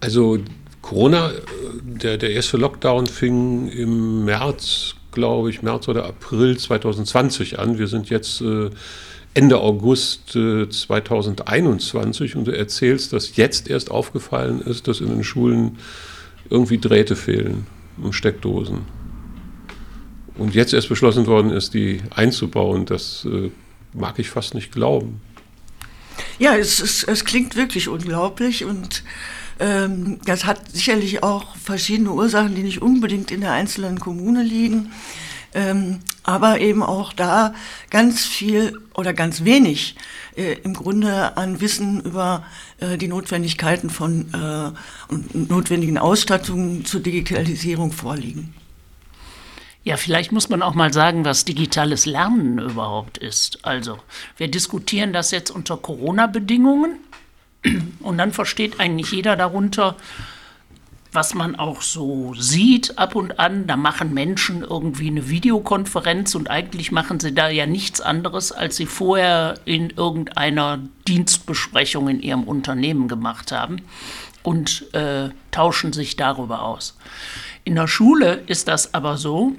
Also 0.00 0.38
Corona, 0.82 1.30
äh, 1.30 1.40
der, 1.82 2.18
der 2.18 2.30
erste 2.30 2.56
Lockdown 2.56 3.06
fing 3.06 3.68
im 3.68 4.24
März 4.24 4.94
glaube 5.16 5.48
ich, 5.50 5.62
März 5.62 5.88
oder 5.88 6.04
April 6.04 6.58
2020 6.58 7.58
an. 7.58 7.78
Wir 7.78 7.88
sind 7.88 8.10
jetzt 8.10 8.42
äh, 8.42 8.68
Ende 9.32 9.58
August 9.58 10.36
äh, 10.36 10.68
2021 10.68 12.36
und 12.36 12.46
du 12.46 12.56
erzählst, 12.56 13.14
dass 13.14 13.34
jetzt 13.36 13.68
erst 13.68 13.90
aufgefallen 13.90 14.60
ist, 14.60 14.86
dass 14.86 15.00
in 15.00 15.08
den 15.08 15.24
Schulen 15.24 15.78
irgendwie 16.50 16.78
Drähte 16.78 17.16
fehlen 17.16 17.66
und 18.00 18.12
Steckdosen. 18.12 18.82
Und 20.36 20.54
jetzt 20.54 20.74
erst 20.74 20.90
beschlossen 20.90 21.26
worden 21.26 21.50
ist, 21.50 21.72
die 21.72 22.02
einzubauen. 22.14 22.84
Das 22.84 23.24
äh, 23.24 23.50
mag 23.96 24.18
ich 24.18 24.30
fast 24.30 24.54
nicht 24.54 24.72
glauben. 24.72 25.20
Ja, 26.38 26.56
es, 26.56 26.80
es, 26.80 27.02
es 27.02 27.24
klingt 27.24 27.56
wirklich 27.56 27.88
unglaublich 27.88 28.64
und 28.64 29.02
ähm, 29.58 30.18
das 30.24 30.44
hat 30.44 30.70
sicherlich 30.72 31.22
auch 31.22 31.56
verschiedene 31.56 32.12
Ursachen, 32.12 32.54
die 32.54 32.62
nicht 32.62 32.82
unbedingt 32.82 33.30
in 33.30 33.40
der 33.40 33.52
einzelnen 33.52 33.98
Kommune 33.98 34.42
liegen. 34.42 34.92
Ähm, 35.54 36.00
aber 36.22 36.60
eben 36.60 36.82
auch 36.82 37.14
da 37.14 37.54
ganz 37.88 38.26
viel 38.26 38.78
oder 38.94 39.14
ganz 39.14 39.44
wenig 39.44 39.96
äh, 40.36 40.54
im 40.64 40.74
Grunde 40.74 41.36
an 41.38 41.62
Wissen 41.62 42.02
über 42.02 42.44
äh, 42.78 42.98
die 42.98 43.08
Notwendigkeiten 43.08 43.88
von 43.88 44.26
äh, 44.34 45.12
und 45.12 45.48
notwendigen 45.48 45.96
Ausstattungen 45.96 46.84
zur 46.84 47.00
Digitalisierung 47.00 47.92
vorliegen. 47.92 48.52
Ja, 49.86 49.96
vielleicht 49.96 50.32
muss 50.32 50.48
man 50.48 50.62
auch 50.62 50.74
mal 50.74 50.92
sagen, 50.92 51.24
was 51.24 51.44
digitales 51.44 52.06
Lernen 52.06 52.58
überhaupt 52.58 53.18
ist. 53.18 53.64
Also, 53.64 53.98
wir 54.36 54.48
diskutieren 54.48 55.12
das 55.12 55.30
jetzt 55.30 55.52
unter 55.52 55.76
Corona-Bedingungen. 55.76 56.98
Und 58.00 58.18
dann 58.18 58.32
versteht 58.32 58.80
eigentlich 58.80 59.12
jeder 59.12 59.36
darunter, 59.36 59.94
was 61.12 61.34
man 61.34 61.54
auch 61.54 61.82
so 61.82 62.34
sieht 62.34 62.98
ab 62.98 63.14
und 63.14 63.38
an, 63.38 63.68
da 63.68 63.76
machen 63.76 64.12
Menschen 64.12 64.62
irgendwie 64.62 65.06
eine 65.06 65.28
Videokonferenz 65.28 66.34
und 66.34 66.50
eigentlich 66.50 66.90
machen 66.90 67.20
sie 67.20 67.32
da 67.32 67.48
ja 67.48 67.66
nichts 67.66 68.00
anderes, 68.00 68.50
als 68.50 68.74
sie 68.74 68.86
vorher 68.86 69.54
in 69.66 69.90
irgendeiner 69.90 70.80
Dienstbesprechung 71.06 72.08
in 72.08 72.20
ihrem 72.20 72.42
Unternehmen 72.42 73.06
gemacht 73.06 73.52
haben 73.52 73.82
und 74.42 74.92
äh, 74.94 75.30
tauschen 75.52 75.92
sich 75.92 76.16
darüber 76.16 76.62
aus. 76.62 76.96
In 77.62 77.76
der 77.76 77.86
Schule 77.86 78.42
ist 78.48 78.66
das 78.66 78.92
aber 78.92 79.16
so, 79.16 79.54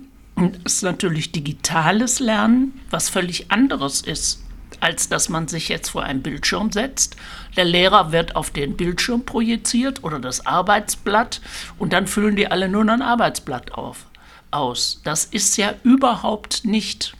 ist 0.66 0.84
natürlich 0.84 1.32
digitales 1.32 2.20
Lernen, 2.20 2.80
was 2.90 3.10
völlig 3.10 3.52
anderes 3.52 4.02
ist 4.02 4.44
als 4.80 5.10
dass 5.10 5.30
man 5.30 5.48
sich 5.48 5.70
jetzt 5.70 5.90
vor 5.90 6.04
einen 6.04 6.22
Bildschirm 6.22 6.72
setzt. 6.72 7.16
Der 7.56 7.66
Lehrer 7.66 8.12
wird 8.12 8.36
auf 8.36 8.52
den 8.52 8.78
Bildschirm 8.78 9.26
projiziert 9.26 10.04
oder 10.04 10.20
das 10.20 10.46
Arbeitsblatt 10.46 11.42
und 11.78 11.94
dann 11.94 12.08
füllen 12.08 12.36
die 12.36 12.48
alle 12.48 12.70
nur 12.70 12.88
ein 12.88 13.02
Arbeitsblatt 13.02 13.74
auf, 13.74 14.06
aus. 14.52 15.02
Das 15.04 15.26
ist 15.26 15.58
ja 15.58 15.74
überhaupt 15.84 16.66
nicht 16.66 17.16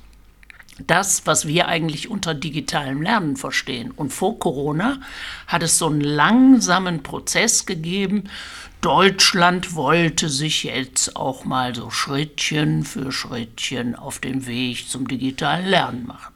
das, 0.86 1.26
was 1.26 1.48
wir 1.48 1.68
eigentlich 1.68 2.10
unter 2.10 2.34
digitalem 2.34 3.02
Lernen 3.02 3.36
verstehen. 3.36 3.92
Und 3.92 4.14
vor 4.14 4.38
Corona 4.40 5.00
hat 5.48 5.64
es 5.64 5.78
so 5.78 5.88
einen 5.88 6.02
langsamen 6.02 7.04
Prozess 7.04 7.66
gegeben. 7.66 8.26
Deutschland 8.82 9.76
wollte 9.76 10.30
sich 10.30 10.64
jetzt 10.64 11.16
auch 11.16 11.46
mal 11.46 11.74
so 11.74 11.90
Schrittchen 11.90 12.84
für 12.84 13.12
Schrittchen 13.12 13.96
auf 13.96 14.20
dem 14.20 14.46
Weg 14.46 14.88
zum 14.88 15.08
digitalen 15.08 15.66
Lernen 15.66 16.06
machen. 16.06 16.34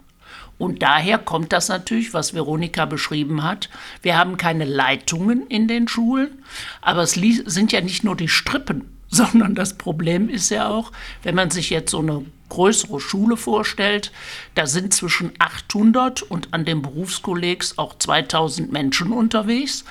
Und 0.57 0.83
daher 0.83 1.17
kommt 1.17 1.53
das 1.53 1.69
natürlich, 1.69 2.13
was 2.13 2.35
Veronika 2.35 2.85
beschrieben 2.85 3.43
hat. 3.43 3.69
Wir 4.03 4.15
haben 4.15 4.37
keine 4.37 4.65
Leitungen 4.65 5.47
in 5.47 5.67
den 5.67 5.87
Schulen, 5.87 6.43
aber 6.81 7.01
es 7.01 7.13
sind 7.13 7.71
ja 7.71 7.81
nicht 7.81 8.03
nur 8.03 8.15
die 8.15 8.27
Strippen, 8.27 8.85
sondern 9.07 9.55
das 9.55 9.77
Problem 9.77 10.29
ist 10.29 10.51
ja 10.51 10.67
auch, 10.67 10.91
wenn 11.23 11.33
man 11.33 11.49
sich 11.49 11.71
jetzt 11.71 11.89
so 11.89 11.99
eine 11.99 12.25
größere 12.51 12.99
Schule 12.99 13.37
vorstellt, 13.37 14.11
da 14.55 14.67
sind 14.67 14.93
zwischen 14.93 15.31
800 15.39 16.21
und 16.21 16.53
an 16.53 16.65
den 16.65 16.81
Berufskollegs 16.81 17.77
auch 17.77 17.97
2000 17.97 18.71
Menschen 18.71 19.11
unterwegs. 19.11 19.85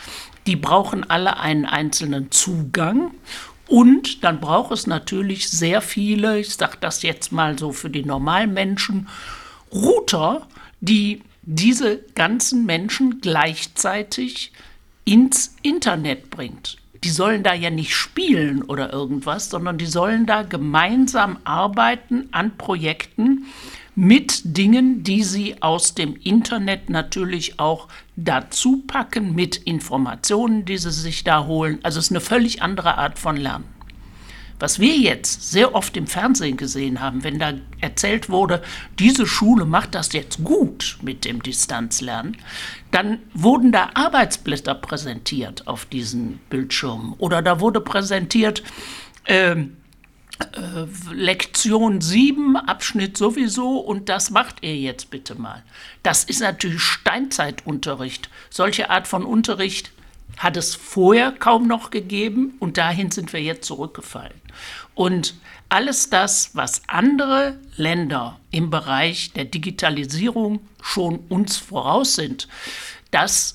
Die 0.46 0.56
brauchen 0.56 1.08
alle 1.08 1.38
einen 1.38 1.64
einzelnen 1.64 2.30
Zugang 2.30 3.12
und 3.66 4.24
dann 4.24 4.40
braucht 4.40 4.72
es 4.72 4.86
natürlich 4.86 5.48
sehr 5.48 5.80
viele, 5.80 6.38
ich 6.38 6.54
sage 6.54 6.76
das 6.80 7.02
jetzt 7.02 7.32
mal 7.32 7.58
so 7.58 7.72
für 7.72 7.88
die 7.88 8.04
normalen 8.04 8.52
Menschen, 8.52 9.08
Router, 9.72 10.46
die 10.80 11.22
diese 11.42 11.98
ganzen 12.14 12.66
Menschen 12.66 13.20
gleichzeitig 13.20 14.52
ins 15.04 15.56
Internet 15.62 16.30
bringt. 16.30 16.79
Die 17.02 17.10
sollen 17.10 17.42
da 17.42 17.54
ja 17.54 17.70
nicht 17.70 17.94
spielen 17.94 18.62
oder 18.62 18.92
irgendwas, 18.92 19.48
sondern 19.48 19.78
die 19.78 19.86
sollen 19.86 20.26
da 20.26 20.42
gemeinsam 20.42 21.38
arbeiten 21.44 22.28
an 22.32 22.56
Projekten 22.58 23.46
mit 23.94 24.56
Dingen, 24.56 25.02
die 25.02 25.22
sie 25.22 25.62
aus 25.62 25.94
dem 25.94 26.16
Internet 26.16 26.90
natürlich 26.90 27.58
auch 27.58 27.88
dazu 28.16 28.82
packen, 28.86 29.34
mit 29.34 29.56
Informationen, 29.56 30.64
die 30.64 30.78
sie 30.78 30.90
sich 30.90 31.24
da 31.24 31.46
holen. 31.46 31.80
Also 31.82 31.98
es 31.98 32.06
ist 32.06 32.12
eine 32.12 32.20
völlig 32.20 32.62
andere 32.62 32.98
Art 32.98 33.18
von 33.18 33.36
Lernen. 33.36 33.79
Was 34.60 34.78
wir 34.78 34.96
jetzt 34.96 35.50
sehr 35.50 35.74
oft 35.74 35.96
im 35.96 36.06
Fernsehen 36.06 36.58
gesehen 36.58 37.00
haben, 37.00 37.24
wenn 37.24 37.38
da 37.38 37.54
erzählt 37.80 38.28
wurde, 38.28 38.62
diese 38.98 39.26
Schule 39.26 39.64
macht 39.64 39.94
das 39.94 40.12
jetzt 40.12 40.44
gut 40.44 40.98
mit 41.02 41.24
dem 41.24 41.42
Distanzlernen, 41.42 42.36
dann 42.90 43.18
wurden 43.32 43.72
da 43.72 43.90
Arbeitsblätter 43.94 44.74
präsentiert 44.74 45.66
auf 45.66 45.86
diesen 45.86 46.38
Bildschirmen 46.50 47.14
oder 47.14 47.40
da 47.40 47.60
wurde 47.60 47.80
präsentiert, 47.80 48.62
äh, 49.24 49.52
äh, 49.52 50.86
Lektion 51.12 52.00
7, 52.00 52.56
Abschnitt 52.56 53.16
sowieso 53.16 53.78
und 53.78 54.08
das 54.08 54.30
macht 54.30 54.62
ihr 54.62 54.76
jetzt 54.76 55.10
bitte 55.10 55.34
mal. 55.34 55.62
Das 56.02 56.24
ist 56.24 56.40
natürlich 56.40 56.82
Steinzeitunterricht. 56.82 58.28
Solche 58.50 58.90
Art 58.90 59.06
von 59.06 59.24
Unterricht 59.24 59.90
hat 60.40 60.56
es 60.56 60.74
vorher 60.74 61.32
kaum 61.32 61.68
noch 61.68 61.90
gegeben 61.90 62.54
und 62.60 62.78
dahin 62.78 63.10
sind 63.10 63.34
wir 63.34 63.42
jetzt 63.42 63.66
zurückgefallen. 63.66 64.40
Und 64.94 65.34
alles 65.68 66.08
das, 66.08 66.52
was 66.54 66.80
andere 66.86 67.58
Länder 67.76 68.40
im 68.50 68.70
Bereich 68.70 69.32
der 69.34 69.44
Digitalisierung 69.44 70.60
schon 70.82 71.18
uns 71.28 71.58
voraus 71.58 72.14
sind, 72.14 72.48
das 73.10 73.52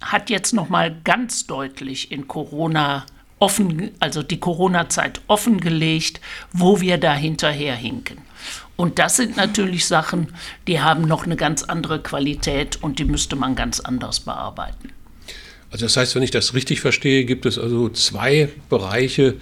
hat 0.00 0.30
jetzt 0.30 0.52
noch 0.52 0.68
mal 0.68 1.00
ganz 1.04 1.46
deutlich 1.46 2.10
in 2.10 2.26
Corona 2.26 3.06
offen, 3.38 3.92
also 4.00 4.24
die 4.24 4.40
Corona-Zeit 4.40 5.20
offengelegt, 5.28 6.20
wo 6.52 6.80
wir 6.80 6.98
da 6.98 7.14
hinterher 7.14 7.76
hinken. 7.76 8.18
Und 8.74 8.98
das 8.98 9.16
sind 9.16 9.36
natürlich 9.36 9.86
Sachen, 9.86 10.34
die 10.66 10.80
haben 10.80 11.02
noch 11.02 11.24
eine 11.24 11.36
ganz 11.36 11.62
andere 11.62 12.02
Qualität 12.02 12.82
und 12.82 12.98
die 12.98 13.04
müsste 13.04 13.36
man 13.36 13.54
ganz 13.54 13.78
anders 13.78 14.18
bearbeiten. 14.18 14.90
Also 15.74 15.86
das 15.86 15.96
heißt, 15.96 16.14
wenn 16.14 16.22
ich 16.22 16.30
das 16.30 16.54
richtig 16.54 16.80
verstehe, 16.80 17.24
gibt 17.24 17.46
es 17.46 17.58
also 17.58 17.88
zwei 17.88 18.48
Bereiche, 18.70 19.34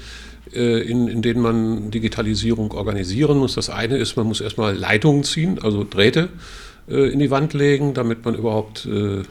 äh, 0.55 0.81
in, 0.81 1.07
in 1.07 1.21
denen 1.21 1.43
man 1.43 1.91
Digitalisierung 1.91 2.73
organisieren 2.73 3.37
muss. 3.37 3.55
Das 3.55 3.69
eine 3.69 3.99
ist, 3.99 4.17
man 4.17 4.29
muss 4.29 4.41
erstmal 4.41 4.75
Leitungen 4.75 5.25
ziehen, 5.25 5.59
also 5.63 5.85
Drähte 5.85 6.31
äh, 6.89 7.13
in 7.13 7.19
die 7.19 7.31
Wand 7.31 7.53
legen, 7.53 7.93
damit 7.93 8.25
man 8.25 8.35
überhaupt 8.35 8.87
äh, 8.87 9.25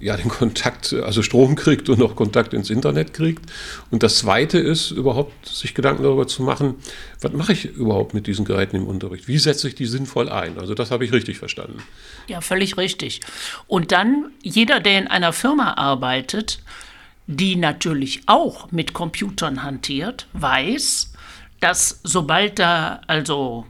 ja, 0.00 0.16
den 0.16 0.28
Kontakt, 0.28 0.92
also 0.92 1.22
Strom 1.22 1.56
kriegt 1.56 1.88
und 1.88 2.02
auch 2.02 2.14
Kontakt 2.14 2.54
ins 2.54 2.70
Internet 2.70 3.12
kriegt. 3.14 3.44
Und 3.90 4.02
das 4.02 4.18
Zweite 4.18 4.58
ist, 4.58 4.90
überhaupt 4.90 5.46
sich 5.46 5.74
Gedanken 5.74 6.02
darüber 6.02 6.26
zu 6.26 6.42
machen, 6.42 6.76
was 7.20 7.32
mache 7.32 7.52
ich 7.52 7.64
überhaupt 7.64 8.14
mit 8.14 8.26
diesen 8.26 8.44
Geräten 8.44 8.76
im 8.76 8.86
Unterricht? 8.86 9.28
Wie 9.28 9.38
setze 9.38 9.68
ich 9.68 9.74
die 9.74 9.86
sinnvoll 9.86 10.28
ein? 10.28 10.58
Also 10.58 10.74
das 10.74 10.90
habe 10.90 11.04
ich 11.04 11.12
richtig 11.12 11.38
verstanden. 11.38 11.82
Ja, 12.28 12.40
völlig 12.40 12.76
richtig. 12.76 13.20
Und 13.66 13.92
dann, 13.92 14.30
jeder, 14.42 14.80
der 14.80 14.98
in 14.98 15.08
einer 15.08 15.32
Firma 15.32 15.74
arbeitet, 15.74 16.60
die 17.26 17.56
natürlich 17.56 18.22
auch 18.26 18.70
mit 18.70 18.92
Computern 18.92 19.62
hantiert, 19.62 20.26
weiß, 20.32 21.12
dass 21.60 22.00
sobald 22.04 22.58
da 22.58 23.00
also 23.06 23.66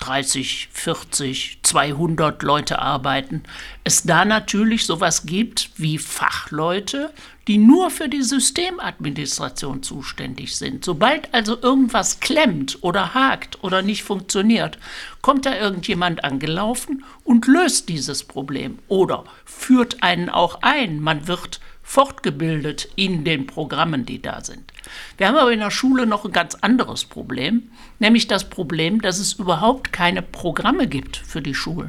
30, 0.00 0.68
40, 0.72 1.58
200 1.62 2.42
Leute 2.42 2.80
arbeiten, 2.80 3.42
es 3.84 4.02
da 4.02 4.24
natürlich 4.24 4.86
sowas 4.86 5.26
gibt 5.26 5.70
wie 5.76 5.98
Fachleute, 5.98 7.12
die 7.48 7.58
nur 7.58 7.90
für 7.90 8.08
die 8.08 8.22
Systemadministration 8.22 9.82
zuständig 9.82 10.54
sind. 10.56 10.84
Sobald 10.84 11.32
also 11.34 11.60
irgendwas 11.60 12.20
klemmt 12.20 12.78
oder 12.82 13.14
hakt 13.14 13.64
oder 13.64 13.82
nicht 13.82 14.04
funktioniert, 14.04 14.78
kommt 15.22 15.46
da 15.46 15.56
irgendjemand 15.56 16.24
angelaufen 16.24 17.04
und 17.24 17.46
löst 17.46 17.88
dieses 17.88 18.24
Problem 18.24 18.78
oder 18.86 19.24
führt 19.44 20.02
einen 20.02 20.28
auch 20.28 20.60
ein. 20.62 21.00
Man 21.00 21.26
wird 21.26 21.60
fortgebildet 21.88 22.86
in 22.96 23.24
den 23.24 23.46
Programmen, 23.46 24.04
die 24.04 24.20
da 24.20 24.44
sind. 24.44 24.74
Wir 25.16 25.26
haben 25.26 25.38
aber 25.38 25.52
in 25.52 25.60
der 25.60 25.70
Schule 25.70 26.06
noch 26.06 26.26
ein 26.26 26.32
ganz 26.32 26.54
anderes 26.56 27.06
Problem, 27.06 27.70
nämlich 27.98 28.28
das 28.28 28.50
Problem, 28.50 29.00
dass 29.00 29.18
es 29.18 29.32
überhaupt 29.32 29.90
keine 29.90 30.20
Programme 30.20 30.86
gibt 30.86 31.16
für 31.16 31.40
die 31.40 31.54
Schulen. 31.54 31.88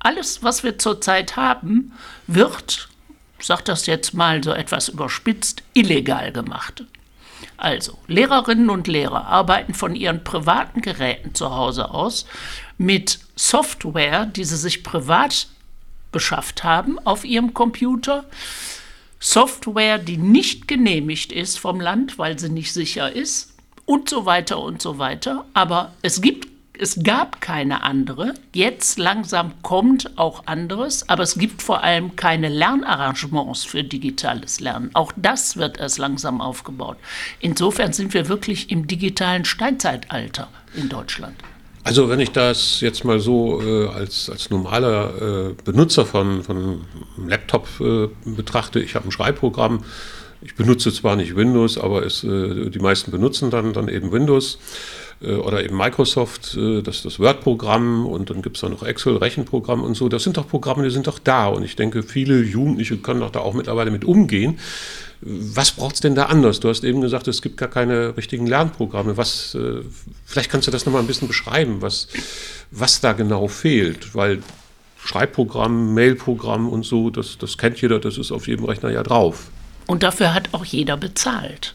Alles, 0.00 0.42
was 0.42 0.64
wir 0.64 0.78
zurzeit 0.78 1.36
haben, 1.36 1.92
wird, 2.26 2.88
ich 3.38 3.46
sage 3.46 3.62
das 3.62 3.86
jetzt 3.86 4.14
mal 4.14 4.42
so 4.42 4.50
etwas 4.50 4.88
überspitzt, 4.88 5.62
illegal 5.74 6.32
gemacht. 6.32 6.82
Also, 7.56 7.96
Lehrerinnen 8.08 8.68
und 8.68 8.88
Lehrer 8.88 9.28
arbeiten 9.28 9.74
von 9.74 9.94
ihren 9.94 10.24
privaten 10.24 10.80
Geräten 10.82 11.36
zu 11.36 11.54
Hause 11.54 11.92
aus 11.92 12.26
mit 12.78 13.20
Software, 13.36 14.26
die 14.26 14.44
sie 14.44 14.56
sich 14.56 14.82
privat 14.82 15.46
beschafft 16.10 16.64
haben 16.64 16.98
auf 17.06 17.24
ihrem 17.24 17.54
Computer 17.54 18.24
Software, 19.26 19.96
die 19.96 20.18
nicht 20.18 20.68
genehmigt 20.68 21.32
ist 21.32 21.58
vom 21.58 21.80
Land, 21.80 22.18
weil 22.18 22.38
sie 22.38 22.50
nicht 22.50 22.74
sicher 22.74 23.10
ist 23.10 23.54
und 23.86 24.10
so 24.10 24.26
weiter 24.26 24.60
und 24.60 24.82
so 24.82 24.98
weiter. 24.98 25.46
Aber 25.54 25.94
es 26.02 26.20
gibt 26.20 26.48
es 26.78 27.02
gab 27.02 27.40
keine 27.40 27.84
andere. 27.84 28.34
Jetzt 28.52 28.98
langsam 28.98 29.52
kommt 29.62 30.18
auch 30.18 30.46
anderes, 30.46 31.08
aber 31.08 31.22
es 31.22 31.38
gibt 31.38 31.62
vor 31.62 31.82
allem 31.82 32.16
keine 32.16 32.50
Lernarrangements 32.50 33.64
für 33.64 33.82
digitales 33.82 34.60
Lernen. 34.60 34.90
Auch 34.92 35.12
das 35.16 35.56
wird 35.56 35.78
erst 35.78 35.98
langsam 35.98 36.42
aufgebaut. 36.42 36.98
Insofern 37.40 37.94
sind 37.94 38.12
wir 38.12 38.28
wirklich 38.28 38.70
im 38.70 38.86
digitalen 38.86 39.46
Steinzeitalter 39.46 40.48
in 40.74 40.90
Deutschland. 40.90 41.36
Also 41.84 42.08
wenn 42.08 42.18
ich 42.18 42.30
das 42.30 42.80
jetzt 42.80 43.04
mal 43.04 43.20
so 43.20 43.60
äh, 43.60 43.88
als, 43.88 44.30
als 44.30 44.48
normaler 44.48 45.50
äh, 45.50 45.54
Benutzer 45.64 46.06
von, 46.06 46.42
von 46.42 46.56
einem 46.56 46.80
Laptop 47.28 47.68
äh, 47.78 48.08
betrachte, 48.24 48.80
ich 48.80 48.94
habe 48.94 49.06
ein 49.06 49.12
Schreibprogramm, 49.12 49.84
ich 50.40 50.54
benutze 50.54 50.92
zwar 50.92 51.14
nicht 51.16 51.36
Windows, 51.36 51.76
aber 51.76 52.04
es, 52.04 52.24
äh, 52.24 52.70
die 52.70 52.78
meisten 52.78 53.10
benutzen 53.10 53.50
dann, 53.50 53.74
dann 53.74 53.88
eben 53.88 54.12
Windows 54.12 54.58
äh, 55.20 55.34
oder 55.34 55.62
eben 55.62 55.76
Microsoft, 55.76 56.56
äh, 56.56 56.80
das, 56.80 57.02
das 57.02 57.20
Word-Programm 57.20 58.06
und 58.06 58.30
dann 58.30 58.40
gibt 58.40 58.56
es 58.56 58.62
da 58.62 58.70
noch 58.70 58.82
Excel, 58.82 59.18
Rechenprogramm 59.18 59.82
und 59.82 59.94
so. 59.94 60.08
Das 60.08 60.22
sind 60.22 60.38
doch 60.38 60.48
Programme, 60.48 60.84
die 60.84 60.90
sind 60.90 61.06
doch 61.06 61.18
da 61.18 61.48
und 61.48 61.64
ich 61.64 61.76
denke, 61.76 62.02
viele 62.02 62.40
Jugendliche 62.42 62.96
können 62.96 63.20
doch 63.20 63.30
da 63.30 63.40
auch 63.40 63.52
mittlerweile 63.52 63.90
mit 63.90 64.06
umgehen. 64.06 64.58
Was 65.26 65.72
braucht 65.72 65.94
es 65.94 66.00
denn 66.02 66.14
da 66.14 66.26
anders? 66.26 66.60
Du 66.60 66.68
hast 66.68 66.84
eben 66.84 67.00
gesagt, 67.00 67.28
es 67.28 67.40
gibt 67.40 67.56
gar 67.56 67.70
keine 67.70 68.14
richtigen 68.14 68.46
Lernprogramme. 68.46 69.16
Was, 69.16 69.54
äh, 69.54 69.80
vielleicht 70.26 70.50
kannst 70.50 70.66
du 70.66 70.70
das 70.70 70.84
nochmal 70.84 71.00
ein 71.00 71.06
bisschen 71.06 71.28
beschreiben, 71.28 71.80
was, 71.80 72.08
was 72.70 73.00
da 73.00 73.14
genau 73.14 73.48
fehlt, 73.48 74.14
weil 74.14 74.42
Schreibprogramm, 74.98 75.94
Mailprogramm 75.94 76.68
und 76.68 76.84
so, 76.84 77.08
das, 77.08 77.38
das 77.38 77.56
kennt 77.56 77.80
jeder, 77.80 78.00
das 78.00 78.18
ist 78.18 78.32
auf 78.32 78.48
jedem 78.48 78.66
Rechner 78.66 78.90
ja 78.90 79.02
drauf. 79.02 79.50
Und 79.86 80.02
dafür 80.02 80.34
hat 80.34 80.50
auch 80.52 80.64
jeder 80.64 80.98
bezahlt. 80.98 81.74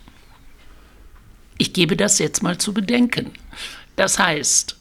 Ich 1.57 1.73
gebe 1.73 1.97
das 1.97 2.19
jetzt 2.19 2.43
mal 2.43 2.57
zu 2.57 2.73
bedenken. 2.73 3.31
Das 3.95 4.19
heißt, 4.19 4.78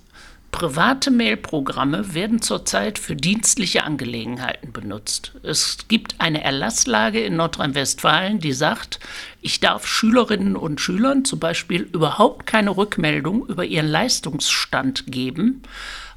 Private 0.50 1.10
Mailprogramme 1.10 2.14
werden 2.14 2.42
zurzeit 2.42 2.98
für 2.98 3.14
dienstliche 3.14 3.84
Angelegenheiten 3.84 4.72
benutzt. 4.72 5.32
Es 5.42 5.86
gibt 5.88 6.16
eine 6.18 6.42
Erlasslage 6.42 7.20
in 7.20 7.36
Nordrhein-Westfalen, 7.36 8.40
die 8.40 8.52
sagt, 8.52 8.98
ich 9.40 9.60
darf 9.60 9.86
Schülerinnen 9.86 10.56
und 10.56 10.80
Schülern 10.80 11.24
zum 11.24 11.38
Beispiel 11.38 11.82
überhaupt 11.82 12.46
keine 12.46 12.76
Rückmeldung 12.76 13.46
über 13.46 13.64
ihren 13.64 13.86
Leistungsstand 13.86 15.04
geben, 15.06 15.62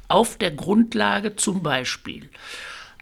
auf 0.08 0.36
der 0.38 0.50
Grundlage 0.50 1.36
zum 1.36 1.62
Beispiel 1.62 2.28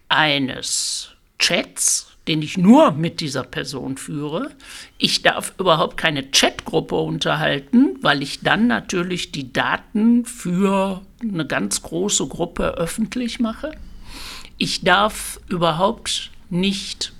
eines 0.08 1.12
Chats 1.38 2.09
den 2.28 2.42
ich 2.42 2.58
nur 2.58 2.92
mit 2.92 3.20
dieser 3.20 3.42
Person 3.42 3.96
führe. 3.96 4.50
Ich 4.98 5.22
darf 5.22 5.54
überhaupt 5.58 5.96
keine 5.96 6.30
Chatgruppe 6.30 6.96
unterhalten, 6.96 7.96
weil 8.02 8.22
ich 8.22 8.40
dann 8.40 8.66
natürlich 8.66 9.32
die 9.32 9.52
Daten 9.52 10.24
für 10.24 11.02
eine 11.22 11.46
ganz 11.46 11.82
große 11.82 12.26
Gruppe 12.26 12.74
öffentlich 12.76 13.40
mache. 13.40 13.72
Ich 14.58 14.82
darf 14.82 15.40
überhaupt 15.48 16.30
nicht 16.50 17.12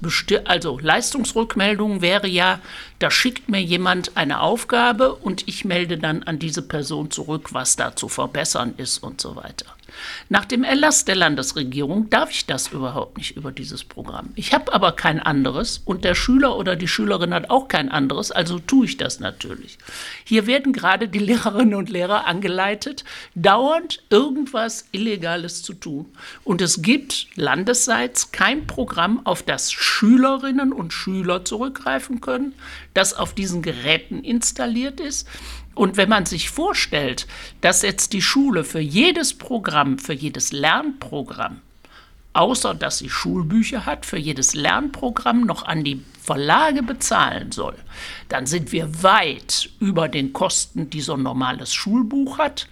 also 0.45 0.79
Leistungsrückmeldung 0.79 2.03
wäre 2.03 2.27
ja, 2.27 2.61
da 3.01 3.11
schickt 3.11 3.49
mir 3.49 3.63
jemand 3.63 4.17
eine 4.17 4.41
Aufgabe 4.41 5.15
und 5.15 5.49
ich 5.49 5.65
melde 5.65 5.99
dann 5.99 6.23
an 6.23 6.39
diese 6.39 6.63
Person 6.63 7.11
zurück, 7.11 7.53
was 7.53 7.75
da 7.77 7.97
zu 7.97 8.09
verbessern 8.09 8.75
ist 8.77 8.99
und 8.99 9.21
so 9.21 9.37
weiter. 9.37 9.67
Nach 10.29 10.45
dem 10.45 10.65
Erlass 10.65 11.05
der 11.05 11.17
Landesregierung 11.17 12.11
darf 12.11 12.31
ich 12.31 12.47
das 12.47 12.69
überhaupt 12.69 13.19
nicht 13.19 13.37
über 13.37 13.53
dieses 13.53 13.85
Programm. 13.85 14.31
Ich 14.35 14.53
habe 14.53 14.73
aber 14.73 14.93
kein 14.93 15.21
anderes 15.21 15.81
und 15.85 16.05
der 16.05 16.15
Schüler 16.15 16.57
oder 16.57 16.77
die 16.77 16.89
Schülerin 16.89 17.35
hat 17.35 17.51
auch 17.51 17.69
kein 17.69 17.91
anderes, 17.91 18.31
also 18.31 18.59
tue 18.59 18.87
ich 18.87 18.97
das 18.97 19.21
natürlich. 19.21 19.79
Hier 20.25 20.47
werden 20.47 20.73
gerade 20.73 21.09
die 21.09 21.19
Lehrerinnen 21.19 21.75
und 21.75 21.91
Lehrer 21.91 22.27
angeleitet, 22.27 23.05
dauernd 23.35 24.03
irgendwas 24.11 24.87
Illegales 24.93 25.63
zu 25.63 25.75
tun. 25.75 26.07
Und 26.45 26.61
es 26.61 26.83
gibt 26.83 27.27
landesseits 27.35 28.33
kein 28.33 28.67
Programm, 28.67 29.21
auf 29.25 29.43
das 29.43 29.73
Schülerinnen 29.73 30.73
und 30.73 30.93
Schüler 30.93 31.45
zurückgreifen 31.45 32.21
können, 32.21 32.55
das 32.95 33.15
auf 33.15 33.35
diesen 33.35 33.63
Geräten 33.63 34.23
installiert 34.23 35.01
ist. 35.01 35.29
Und 35.75 35.97
wenn 35.97 36.09
man 36.09 36.27
sich 36.27 36.51
vorstellt, 36.51 37.27
dass 37.61 37.83
jetzt 37.83 38.13
die 38.13 38.23
Schule 38.23 38.65
für 38.65 38.81
jedes 38.81 39.35
Programm, 39.35 39.99
für 39.99 40.13
jedes 40.13 40.53
Lernprogramm, 40.53 41.61
außer 42.33 42.75
dass 42.75 42.99
sie 42.99 43.11
Schulbücher 43.11 43.87
hat, 43.87 44.07
für 44.07 44.19
jedes 44.19 44.55
Lernprogramm 44.55 45.47
noch 45.47 45.65
an 45.65 45.85
die 45.85 46.05
Verlage 46.31 46.85
bezahlen 46.85 47.51
soll, 47.51 47.75
dann 48.29 48.47
sind 48.47 48.71
wir 48.71 49.03
weit 49.03 49.69
über 49.81 50.07
den 50.07 50.33
Kosten, 50.33 50.89
die 50.89 51.01
so 51.01 51.15
ein 51.15 51.25
normales 51.25 51.75
Schulbuch 51.75 52.39
hat. 52.39 52.69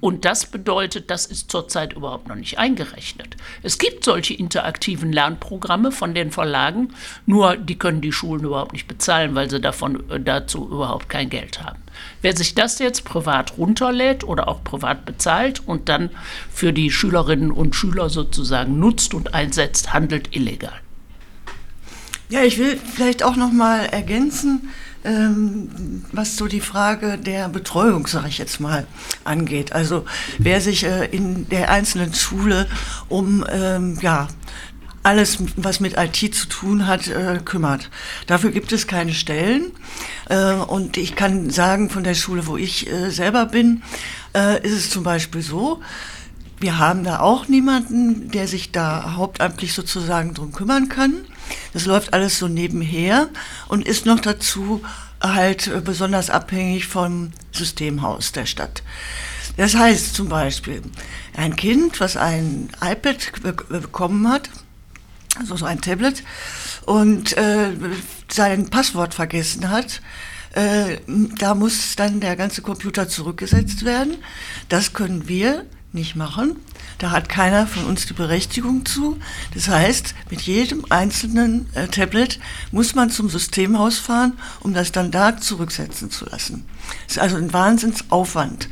Und 0.00 0.26
das 0.26 0.44
bedeutet, 0.44 1.10
das 1.10 1.24
ist 1.24 1.50
zurzeit 1.50 1.94
überhaupt 1.94 2.28
noch 2.28 2.34
nicht 2.34 2.58
eingerechnet. 2.58 3.38
Es 3.62 3.78
gibt 3.78 4.04
solche 4.04 4.34
interaktiven 4.34 5.14
Lernprogramme 5.14 5.92
von 5.92 6.12
den 6.12 6.30
Verlagen, 6.30 6.92
nur 7.24 7.56
die 7.56 7.78
können 7.78 8.02
die 8.02 8.12
Schulen 8.12 8.44
überhaupt 8.44 8.74
nicht 8.74 8.86
bezahlen, 8.86 9.34
weil 9.34 9.48
sie 9.48 9.62
davon, 9.62 10.10
äh, 10.10 10.20
dazu 10.20 10.68
überhaupt 10.70 11.08
kein 11.08 11.30
Geld 11.30 11.62
haben. 11.62 11.80
Wer 12.20 12.36
sich 12.36 12.54
das 12.54 12.78
jetzt 12.80 13.06
privat 13.06 13.56
runterlädt 13.56 14.24
oder 14.24 14.46
auch 14.46 14.62
privat 14.62 15.06
bezahlt 15.06 15.66
und 15.66 15.88
dann 15.88 16.10
für 16.52 16.74
die 16.74 16.90
Schülerinnen 16.90 17.50
und 17.50 17.74
Schüler 17.74 18.10
sozusagen 18.10 18.78
nutzt 18.78 19.14
und 19.14 19.32
einsetzt, 19.32 19.94
handelt 19.94 20.36
illegal. 20.36 20.78
Ja, 22.30 22.44
ich 22.44 22.58
will 22.58 22.78
vielleicht 22.94 23.24
auch 23.24 23.34
noch 23.34 23.50
mal 23.50 23.86
ergänzen, 23.86 24.70
ähm, 25.04 26.04
was 26.12 26.36
so 26.36 26.46
die 26.46 26.60
Frage 26.60 27.18
der 27.18 27.48
Betreuung, 27.48 28.06
sage 28.06 28.28
ich 28.28 28.38
jetzt 28.38 28.60
mal, 28.60 28.86
angeht. 29.24 29.72
Also 29.72 30.04
wer 30.38 30.60
sich 30.60 30.84
äh, 30.84 31.06
in 31.06 31.48
der 31.48 31.70
einzelnen 31.70 32.14
Schule 32.14 32.68
um 33.08 33.44
ähm, 33.50 33.98
ja 34.00 34.28
alles, 35.02 35.38
was 35.56 35.80
mit 35.80 35.96
IT 35.96 36.34
zu 36.34 36.46
tun 36.46 36.86
hat, 36.86 37.08
äh, 37.08 37.40
kümmert. 37.44 37.90
Dafür 38.28 38.50
gibt 38.52 38.70
es 38.70 38.86
keine 38.86 39.12
Stellen. 39.12 39.72
Äh, 40.28 40.52
und 40.52 40.98
ich 40.98 41.16
kann 41.16 41.50
sagen, 41.50 41.90
von 41.90 42.04
der 42.04 42.14
Schule, 42.14 42.46
wo 42.46 42.56
ich 42.56 42.88
äh, 42.88 43.10
selber 43.10 43.46
bin, 43.46 43.82
äh, 44.36 44.64
ist 44.64 44.74
es 44.74 44.90
zum 44.90 45.02
Beispiel 45.02 45.42
so, 45.42 45.80
wir 46.60 46.78
haben 46.78 47.04
da 47.04 47.20
auch 47.20 47.48
niemanden, 47.48 48.30
der 48.30 48.46
sich 48.46 48.70
da 48.70 49.14
hauptamtlich 49.16 49.72
sozusagen 49.72 50.34
drum 50.34 50.52
kümmern 50.52 50.88
kann. 50.88 51.24
Das 51.72 51.86
läuft 51.86 52.12
alles 52.12 52.38
so 52.38 52.48
nebenher 52.48 53.28
und 53.68 53.86
ist 53.86 54.06
noch 54.06 54.20
dazu 54.20 54.82
halt 55.22 55.84
besonders 55.84 56.30
abhängig 56.30 56.86
vom 56.86 57.32
Systemhaus 57.52 58.32
der 58.32 58.46
Stadt. 58.46 58.82
Das 59.56 59.74
heißt 59.74 60.14
zum 60.14 60.28
Beispiel, 60.28 60.82
ein 61.36 61.56
Kind, 61.56 62.00
was 62.00 62.16
ein 62.16 62.70
iPad 62.80 63.32
bekommen 63.68 64.28
hat, 64.28 64.48
also 65.38 65.56
so 65.56 65.64
ein 65.64 65.80
Tablet, 65.80 66.22
und 66.86 67.36
äh, 67.36 67.70
sein 68.28 68.70
Passwort 68.70 69.14
vergessen 69.14 69.70
hat, 69.70 70.00
äh, 70.52 70.98
da 71.38 71.54
muss 71.54 71.96
dann 71.96 72.20
der 72.20 72.36
ganze 72.36 72.62
Computer 72.62 73.08
zurückgesetzt 73.08 73.84
werden. 73.84 74.16
Das 74.68 74.92
können 74.92 75.28
wir 75.28 75.64
nicht 75.92 76.16
machen. 76.16 76.56
Da 76.98 77.10
hat 77.10 77.28
keiner 77.28 77.66
von 77.66 77.84
uns 77.84 78.06
die 78.06 78.12
Berechtigung 78.12 78.84
zu. 78.84 79.18
Das 79.54 79.68
heißt, 79.68 80.14
mit 80.30 80.42
jedem 80.42 80.84
einzelnen 80.90 81.68
äh, 81.74 81.88
Tablet 81.88 82.38
muss 82.70 82.94
man 82.94 83.10
zum 83.10 83.28
Systemhaus 83.28 83.98
fahren, 83.98 84.34
um 84.60 84.74
das 84.74 84.92
dann 84.92 85.10
da 85.10 85.36
zurücksetzen 85.36 86.10
zu 86.10 86.26
lassen. 86.26 86.64
Das 87.06 87.16
ist 87.16 87.22
also 87.22 87.36
ein 87.36 87.52
Wahnsinnsaufwand. 87.52 88.68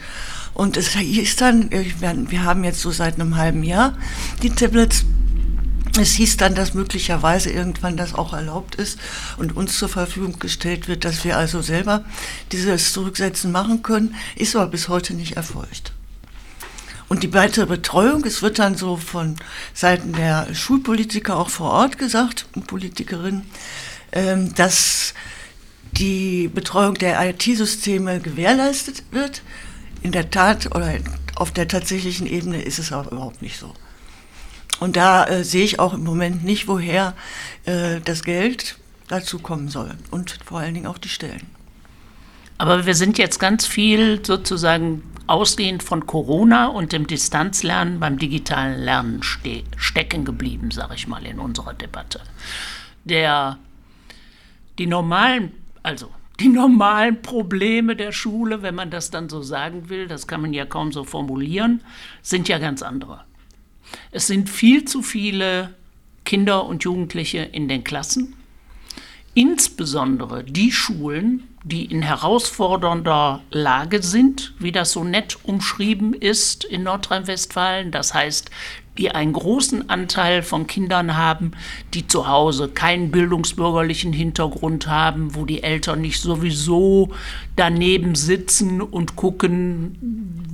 Und 0.54 0.76
es 0.76 0.88
hieß 0.94 1.36
dann, 1.36 1.70
äh, 1.70 1.84
wir 2.00 2.44
haben 2.44 2.64
jetzt 2.64 2.80
so 2.80 2.90
seit 2.90 3.14
einem 3.14 3.36
halben 3.36 3.62
Jahr 3.62 3.96
die 4.42 4.50
Tablets 4.50 5.04
es 6.00 6.12
hieß 6.12 6.36
dann, 6.36 6.54
dass 6.54 6.74
möglicherweise 6.74 7.50
irgendwann 7.50 7.96
das 7.96 8.14
auch 8.14 8.32
erlaubt 8.32 8.76
ist 8.76 9.00
und 9.36 9.56
uns 9.56 9.76
zur 9.76 9.88
Verfügung 9.88 10.38
gestellt 10.38 10.86
wird, 10.86 11.04
dass 11.04 11.24
wir 11.24 11.36
also 11.36 11.60
selber 11.60 12.04
dieses 12.52 12.92
Zurücksetzen 12.92 13.50
machen 13.50 13.82
können, 13.82 14.14
ist 14.36 14.54
aber 14.54 14.68
bis 14.68 14.88
heute 14.88 15.14
nicht 15.14 15.36
erfolgt. 15.36 15.92
Und 17.08 17.22
die 17.22 17.32
weitere 17.32 17.66
Betreuung, 17.66 18.24
es 18.24 18.42
wird 18.42 18.58
dann 18.58 18.76
so 18.76 18.96
von 18.96 19.36
Seiten 19.72 20.12
der 20.12 20.54
Schulpolitiker 20.54 21.36
auch 21.36 21.48
vor 21.48 21.70
Ort 21.70 21.98
gesagt, 21.98 22.46
und 22.54 22.66
Politikerinnen, 22.66 23.46
ähm, 24.12 24.54
dass 24.54 25.14
die 25.92 26.48
Betreuung 26.48 26.94
der 26.94 27.30
IT-Systeme 27.30 28.20
gewährleistet 28.20 29.04
wird. 29.10 29.42
In 30.02 30.12
der 30.12 30.30
Tat 30.30 30.66
oder 30.74 30.94
auf 31.34 31.50
der 31.50 31.66
tatsächlichen 31.66 32.26
Ebene 32.26 32.62
ist 32.62 32.78
es 32.78 32.92
aber 32.92 33.10
überhaupt 33.10 33.42
nicht 33.42 33.58
so. 33.58 33.72
Und 34.80 34.96
da 34.96 35.26
äh, 35.26 35.44
sehe 35.44 35.64
ich 35.64 35.80
auch 35.80 35.94
im 35.94 36.04
Moment 36.04 36.44
nicht, 36.44 36.68
woher 36.68 37.14
äh, 37.64 38.00
das 38.04 38.22
Geld 38.22 38.78
dazu 39.08 39.38
kommen 39.38 39.68
soll 39.68 39.96
und 40.10 40.38
vor 40.44 40.60
allen 40.60 40.74
Dingen 40.74 40.86
auch 40.86 40.98
die 40.98 41.08
Stellen. 41.08 41.46
Aber 42.58 42.86
wir 42.86 42.94
sind 42.94 43.18
jetzt 43.18 43.40
ganz 43.40 43.66
viel 43.66 44.24
sozusagen 44.24 45.02
ausgehend 45.28 45.82
von 45.82 46.06
Corona 46.06 46.66
und 46.66 46.92
dem 46.92 47.06
Distanzlernen 47.06 48.00
beim 48.00 48.18
digitalen 48.18 48.80
Lernen 48.80 49.22
ste 49.22 49.62
stecken 49.76 50.24
geblieben, 50.24 50.70
sage 50.70 50.94
ich 50.94 51.06
mal, 51.06 51.24
in 51.24 51.38
unserer 51.38 51.74
Debatte. 51.74 52.20
Der, 53.04 53.58
die 54.78 54.86
normalen, 54.86 55.52
also 55.82 56.10
die 56.40 56.48
normalen 56.48 57.20
Probleme 57.20 57.96
der 57.96 58.12
Schule, 58.12 58.62
wenn 58.62 58.74
man 58.74 58.90
das 58.90 59.10
dann 59.10 59.28
so 59.28 59.42
sagen 59.42 59.88
will, 59.88 60.06
das 60.06 60.26
kann 60.26 60.40
man 60.40 60.52
ja 60.52 60.64
kaum 60.64 60.92
so 60.92 61.04
formulieren, 61.04 61.82
sind 62.22 62.48
ja 62.48 62.58
ganz 62.58 62.82
andere. 62.82 63.24
Es 64.12 64.26
sind 64.26 64.48
viel 64.48 64.84
zu 64.84 65.02
viele 65.02 65.74
Kinder 66.24 66.66
und 66.66 66.84
Jugendliche 66.84 67.38
in 67.38 67.68
den 67.68 67.84
Klassen. 67.84 68.34
Insbesondere 69.34 70.44
die 70.44 70.72
Schulen, 70.72 71.47
die 71.68 71.84
in 71.84 72.02
herausfordernder 72.02 73.42
Lage 73.50 74.02
sind, 74.02 74.54
wie 74.58 74.72
das 74.72 74.92
so 74.92 75.04
nett 75.04 75.38
umschrieben 75.44 76.14
ist 76.14 76.64
in 76.64 76.82
Nordrhein-Westfalen. 76.82 77.90
Das 77.90 78.14
heißt, 78.14 78.50
die 78.98 79.12
einen 79.12 79.32
großen 79.32 79.88
Anteil 79.88 80.42
von 80.42 80.66
Kindern 80.66 81.16
haben, 81.16 81.52
die 81.94 82.06
zu 82.08 82.26
Hause 82.26 82.68
keinen 82.68 83.10
bildungsbürgerlichen 83.10 84.12
Hintergrund 84.12 84.88
haben, 84.88 85.34
wo 85.36 85.44
die 85.44 85.62
Eltern 85.62 86.00
nicht 86.00 86.20
sowieso 86.20 87.10
daneben 87.54 88.16
sitzen 88.16 88.80
und 88.80 89.14
gucken, 89.14 89.96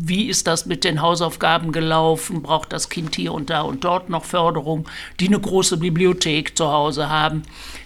wie 0.07 0.27
ist 0.27 0.47
das 0.47 0.67
mit 0.67 0.85
den 0.85 1.01
Hausaufgaben 1.01 1.73
gelaufen, 1.73 2.43
braucht 2.43 2.73
das 2.75 2.91
Kind 2.91 3.17
hier 3.17 3.33
und 3.33 3.49
da 3.49 3.63
und 3.63 3.85
dort 3.85 4.11
noch 4.11 4.25
Förderung, 4.25 4.87
die 5.19 5.29
eine 5.29 5.41
große 5.41 5.79
Bibliothek 5.79 6.57
zu 6.57 6.71
Hause 6.71 7.09
haben, 7.09 7.43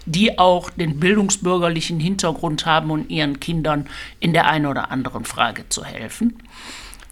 die 0.07 0.39
auch 0.39 0.71
den 0.71 0.99
bildungsbürgerlichen 0.99 2.01
Hintergrund 2.01 2.67
haben 2.67 2.91
und 2.91 3.11
ihren 3.11 3.39
Kindern 3.39 3.89
in 4.19 4.33
der 4.33 4.49
einen 4.49 4.67
oder 4.67 4.91
anderen 4.91 5.25
Frage 5.25 5.69
zu 5.69 5.85
helfen. 5.85 6.37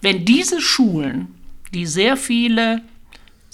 Wenn 0.01 0.25
diese 0.25 0.59
Schulen, 0.59 1.33
die 1.73 1.85
sehr 1.85 2.17
viele 2.17 2.81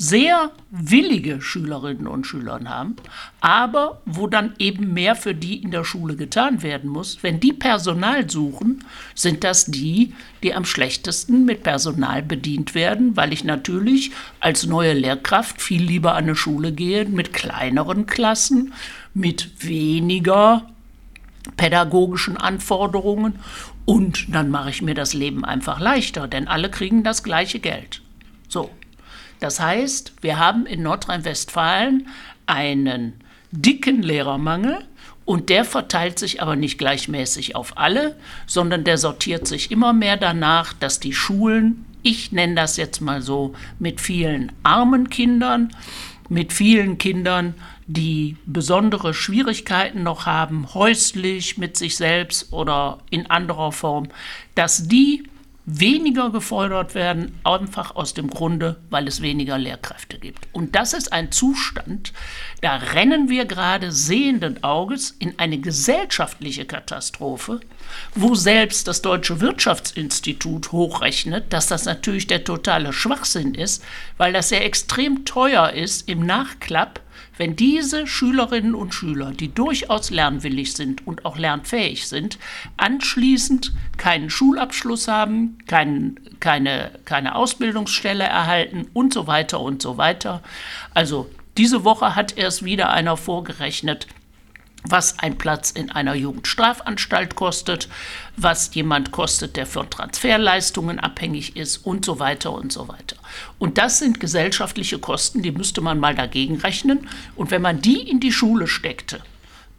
sehr 0.03 0.51
willige 0.69 1.41
Schülerinnen 1.41 2.07
und 2.07 2.27
Schüler 2.27 2.59
haben, 2.65 2.97
aber 3.39 4.01
wo 4.05 4.27
dann 4.27 4.53
eben 4.59 4.93
mehr 4.93 5.15
für 5.15 5.33
die 5.33 5.63
in 5.63 5.71
der 5.71 5.85
Schule 5.85 6.17
getan 6.17 6.61
werden 6.61 6.89
muss. 6.89 7.23
Wenn 7.23 7.39
die 7.39 7.53
Personal 7.53 8.29
suchen, 8.29 8.83
sind 9.15 9.45
das 9.45 9.65
die, 9.67 10.13
die 10.43 10.53
am 10.53 10.65
schlechtesten 10.65 11.45
mit 11.45 11.63
Personal 11.63 12.21
bedient 12.21 12.75
werden, 12.75 13.15
weil 13.15 13.31
ich 13.31 13.45
natürlich 13.45 14.11
als 14.41 14.65
neue 14.65 14.91
Lehrkraft 14.91 15.61
viel 15.61 15.81
lieber 15.81 16.15
an 16.15 16.25
eine 16.25 16.35
Schule 16.35 16.73
gehe 16.73 17.05
mit 17.05 17.31
kleineren 17.31 18.05
Klassen, 18.05 18.73
mit 19.13 19.63
weniger 19.63 20.67
pädagogischen 21.55 22.35
Anforderungen 22.35 23.35
und 23.85 24.33
dann 24.35 24.49
mache 24.49 24.69
ich 24.69 24.81
mir 24.81 24.95
das 24.95 25.13
Leben 25.13 25.45
einfach 25.45 25.79
leichter, 25.79 26.27
denn 26.27 26.49
alle 26.49 26.69
kriegen 26.69 27.03
das 27.03 27.23
gleiche 27.23 27.59
Geld. 27.59 28.01
So. 28.49 28.69
Das 29.43 29.59
heißt, 29.59 30.13
wir 30.21 30.39
haben 30.39 30.65
in 30.65 30.83
Nordrhein-Westfalen 30.83 32.07
einen 32.45 33.15
dicken 33.51 34.01
Lehrermangel 34.01 34.85
und 35.25 35.49
der 35.49 35.65
verteilt 35.65 36.17
sich 36.17 36.41
aber 36.41 36.55
nicht 36.55 36.77
gleichmäßig 36.77 37.53
auf 37.53 37.77
alle, 37.77 38.15
sondern 38.47 38.85
der 38.85 38.97
sortiert 38.97 39.45
sich 39.45 39.69
immer 39.69 39.91
mehr 39.91 40.15
danach, 40.15 40.71
dass 40.71 41.01
die 41.01 41.11
Schulen, 41.11 41.83
ich 42.03 42.31
nenne 42.31 42.55
das 42.55 42.77
jetzt 42.77 43.01
mal 43.01 43.21
so, 43.21 43.53
mit 43.79 43.99
vielen 43.99 44.53
armen 44.63 45.09
Kindern, 45.09 45.75
mit 46.29 46.53
vielen 46.53 46.97
Kindern, 46.97 47.53
die 47.85 48.37
besondere 48.45 49.13
Schwierigkeiten 49.13 50.03
noch 50.03 50.25
haben, 50.25 50.73
häuslich, 50.73 51.57
mit 51.57 51.75
sich 51.75 51.97
selbst 51.97 52.53
oder 52.53 52.99
in 53.09 53.29
anderer 53.29 53.73
Form, 53.73 54.07
dass 54.55 54.87
die 54.87 55.25
weniger 55.65 56.29
gefordert 56.29 56.93
werden, 56.93 57.39
einfach 57.45 57.95
aus 57.95 58.13
dem 58.13 58.29
Grunde, 58.29 58.81
weil 58.89 59.07
es 59.07 59.21
weniger 59.21 59.57
Lehrkräfte 59.57 60.19
gibt. 60.19 60.47
Und 60.51 60.75
das 60.75 60.93
ist 60.93 61.13
ein 61.13 61.31
Zustand, 61.31 62.11
da 62.61 62.75
rennen 62.75 63.29
wir 63.29 63.45
gerade 63.45 63.91
sehenden 63.91 64.63
Auges 64.63 65.11
in 65.19 65.39
eine 65.39 65.59
gesellschaftliche 65.59 66.65
Katastrophe, 66.65 67.61
wo 68.13 68.35
selbst 68.35 68.87
das 68.87 69.01
Deutsche 69.01 69.39
Wirtschaftsinstitut 69.39 70.73
hochrechnet, 70.73 71.53
dass 71.53 71.67
das 71.67 71.85
natürlich 71.85 72.27
der 72.27 72.43
totale 72.43 72.91
Schwachsinn 72.91 73.53
ist, 73.53 73.83
weil 74.17 74.33
das 74.33 74.49
ja 74.49 74.57
extrem 74.57 75.23
teuer 75.23 75.71
ist 75.71 76.09
im 76.09 76.25
Nachklapp 76.25 76.99
wenn 77.37 77.55
diese 77.55 78.07
Schülerinnen 78.07 78.75
und 78.75 78.93
Schüler, 78.93 79.31
die 79.31 79.53
durchaus 79.53 80.09
lernwillig 80.09 80.73
sind 80.73 81.05
und 81.07 81.25
auch 81.25 81.37
lernfähig 81.37 82.07
sind, 82.07 82.37
anschließend 82.77 83.73
keinen 83.97 84.29
Schulabschluss 84.29 85.07
haben, 85.07 85.57
kein, 85.67 86.19
keine, 86.39 86.91
keine 87.05 87.35
Ausbildungsstelle 87.35 88.23
erhalten 88.23 88.87
und 88.93 89.13
so 89.13 89.27
weiter 89.27 89.59
und 89.59 89.81
so 89.81 89.97
weiter. 89.97 90.43
Also 90.93 91.29
diese 91.57 91.83
Woche 91.83 92.15
hat 92.15 92.37
erst 92.37 92.63
wieder 92.63 92.91
einer 92.91 93.17
vorgerechnet, 93.17 94.07
was 94.87 95.19
ein 95.19 95.37
Platz 95.37 95.71
in 95.71 95.91
einer 95.91 96.13
Jugendstrafanstalt 96.13 97.35
kostet, 97.35 97.87
was 98.35 98.73
jemand 98.73 99.11
kostet, 99.11 99.55
der 99.55 99.65
von 99.65 99.89
Transferleistungen 99.89 100.99
abhängig 100.99 101.55
ist 101.55 101.77
und 101.77 102.05
so 102.05 102.19
weiter 102.19 102.51
und 102.51 102.71
so 102.71 102.87
weiter. 102.87 103.15
Und 103.59 103.77
das 103.77 103.99
sind 103.99 104.19
gesellschaftliche 104.19 104.99
Kosten, 104.99 105.41
die 105.41 105.51
müsste 105.51 105.81
man 105.81 105.99
mal 105.99 106.15
dagegen 106.15 106.57
rechnen. 106.57 107.07
Und 107.35 107.51
wenn 107.51 107.61
man 107.61 107.81
die 107.81 108.01
in 108.09 108.19
die 108.19 108.31
Schule 108.31 108.67
steckte, 108.67 109.21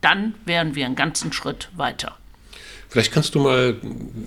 dann 0.01 0.35
wären 0.45 0.75
wir 0.75 0.87
einen 0.87 0.97
ganzen 0.97 1.33
Schritt 1.33 1.69
weiter. 1.75 2.17
Vielleicht 2.95 3.11
kannst 3.11 3.35
du 3.35 3.41
mal 3.41 3.75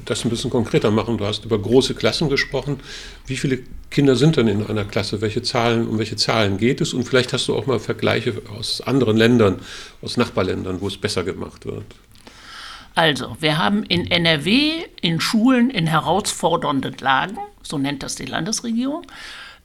das 0.03 0.25
ein 0.25 0.29
bisschen 0.29 0.49
konkreter 0.49 0.91
machen. 0.91 1.17
Du 1.17 1.25
hast 1.25 1.45
über 1.45 1.57
große 1.57 1.95
Klassen 1.95 2.27
gesprochen. 2.27 2.81
Wie 3.25 3.37
viele 3.37 3.59
Kinder 3.89 4.17
sind 4.17 4.35
denn 4.35 4.49
in 4.49 4.67
einer 4.67 4.83
Klasse? 4.83 5.21
Welche 5.21 5.41
Zahlen, 5.41 5.87
um 5.87 5.99
welche 5.99 6.17
Zahlen 6.17 6.57
geht 6.57 6.81
es? 6.81 6.93
Und 6.93 7.05
vielleicht 7.05 7.31
hast 7.31 7.47
du 7.47 7.55
auch 7.55 7.65
mal 7.65 7.79
Vergleiche 7.79 8.41
aus 8.59 8.81
anderen 8.81 9.15
Ländern, 9.15 9.61
aus 10.01 10.17
Nachbarländern, 10.17 10.81
wo 10.81 10.87
es 10.89 10.97
besser 10.97 11.23
gemacht 11.23 11.65
wird. 11.65 11.85
Also, 12.93 13.37
wir 13.39 13.57
haben 13.57 13.83
in 13.83 14.11
NRW 14.11 14.83
in 14.99 15.21
Schulen 15.21 15.69
in 15.69 15.87
herausfordernden 15.87 16.97
Lagen, 16.99 17.37
so 17.63 17.77
nennt 17.77 18.03
das 18.03 18.15
die 18.15 18.25
Landesregierung, 18.25 19.03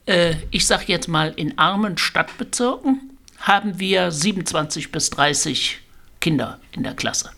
äh, 0.07 0.37
ich 0.53 0.65
sage 0.65 0.85
jetzt 0.87 1.09
mal 1.09 1.33
in 1.35 1.59
armen 1.59 1.99
Stadtbezirken, 1.99 3.11
haben 3.41 3.81
wir 3.81 4.13
27 4.13 4.93
bis 4.93 5.11
30 5.11 5.81
Kinder 6.21 6.61
in 6.71 6.85
der 6.85 6.95
Klasse. 6.95 7.33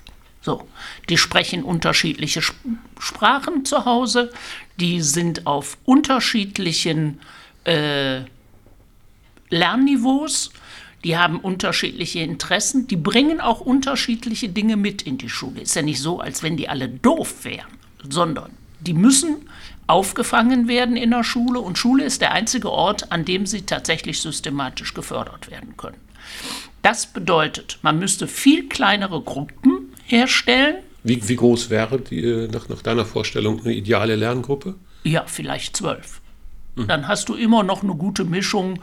So, 0.45 0.69
die 1.09 1.17
sprechen 1.17 1.63
unterschiedliche 1.63 2.43
Sprachen 2.99 3.65
zu 3.65 3.87
Hause, 3.87 4.31
die 4.79 5.01
sind 5.01 5.47
auf 5.47 5.79
unterschiedlichen 5.87 7.19
äh, 7.65 8.21
Lernniveaus, 9.49 10.51
die 11.03 11.17
haben 11.17 11.41
unterschiedliche 11.41 12.21
Interessen, 12.21 12.87
die 12.87 12.97
bringen 12.97 13.41
auch 13.41 13.61
unterschiedliche 13.61 14.51
Dinge 14.51 14.77
mit 14.77 15.01
in 15.01 15.17
die 15.17 15.31
Schule. 15.31 15.63
Ist 15.63 15.77
ja 15.77 15.83
nicht 15.83 16.01
so, 16.01 16.21
als 16.21 16.43
wenn 16.43 16.59
die 16.59 16.69
alle 16.69 16.91
doof 16.91 17.45
wären, 17.45 17.79
sondern 18.07 18.51
die 18.81 18.93
müssen 18.93 19.49
aufgefangen 19.87 20.69
werden 20.69 20.97
in 20.97 21.11
der 21.11 21.25
Schule 21.25 21.61
und 21.61 21.79
Schule 21.79 22.05
ist 22.05 22.21
der 22.21 22.33
einzige 22.33 22.71
Ort, 22.71 23.13
an 23.13 23.25
dem 23.25 23.47
sie 23.47 23.63
tatsächlich 23.63 24.21
systematisch 24.21 24.93
gefördert 24.93 25.51
werden 25.51 25.75
können. 25.79 26.01
Das 26.83 27.07
bedeutet, 27.07 27.79
man 27.81 27.99
müsste 27.99 28.29
viel 28.29 28.69
kleinere 28.69 29.23
Gruppen 29.23 29.74
herstellen. 30.07 30.77
Wie, 31.03 31.29
wie 31.29 31.37
groß 31.37 31.71
wäre 31.71 32.01
die, 32.01 32.25
äh, 32.25 32.49
nach, 32.49 32.69
nach 32.69 32.83
deiner 32.83 33.05
Vorstellung 33.05 33.61
eine 33.61 33.75
ideale 33.75 34.17
Lerngruppe? 34.17 34.75
Ja, 35.03 35.25
vielleicht 35.27 35.77
zwölf. 35.77 36.21
Mhm. 36.77 36.89
Dann 36.89 37.09
hast 37.09 37.29
du 37.29 37.35
immer 37.35 37.63
noch 37.63 37.83
eine 37.83 37.95
gute 37.95 38.25
Mischung 38.25 38.81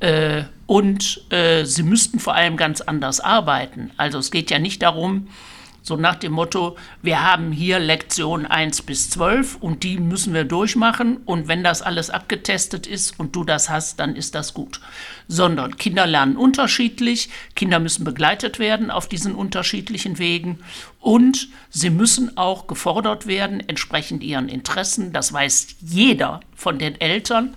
äh, 0.00 0.44
und 0.66 1.24
äh, 1.30 1.64
sie 1.64 1.82
müssten 1.82 2.20
vor 2.20 2.34
allem 2.34 2.56
ganz 2.56 2.80
anders 2.80 3.20
arbeiten. 3.20 3.90
Also 3.96 4.18
es 4.18 4.30
geht 4.30 4.50
ja 4.50 4.58
nicht 4.58 4.82
darum, 4.82 5.28
so 5.86 5.94
nach 5.96 6.16
dem 6.16 6.32
Motto, 6.32 6.76
wir 7.00 7.22
haben 7.22 7.52
hier 7.52 7.78
Lektion 7.78 8.44
1 8.44 8.82
bis 8.82 9.08
12 9.10 9.58
und 9.60 9.84
die 9.84 9.98
müssen 9.98 10.34
wir 10.34 10.42
durchmachen 10.42 11.18
und 11.18 11.46
wenn 11.46 11.62
das 11.62 11.80
alles 11.80 12.10
abgetestet 12.10 12.88
ist 12.88 13.20
und 13.20 13.36
du 13.36 13.44
das 13.44 13.70
hast, 13.70 14.00
dann 14.00 14.16
ist 14.16 14.34
das 14.34 14.52
gut. 14.52 14.80
Sondern 15.28 15.76
Kinder 15.76 16.04
lernen 16.04 16.36
unterschiedlich, 16.36 17.30
Kinder 17.54 17.78
müssen 17.78 18.02
begleitet 18.02 18.58
werden 18.58 18.90
auf 18.90 19.08
diesen 19.08 19.36
unterschiedlichen 19.36 20.18
Wegen 20.18 20.58
und 20.98 21.50
sie 21.70 21.90
müssen 21.90 22.36
auch 22.36 22.66
gefordert 22.66 23.28
werden, 23.28 23.60
entsprechend 23.60 24.24
ihren 24.24 24.48
Interessen. 24.48 25.12
Das 25.12 25.32
weiß 25.32 25.76
jeder 25.80 26.40
von 26.56 26.80
den 26.80 27.00
Eltern 27.00 27.54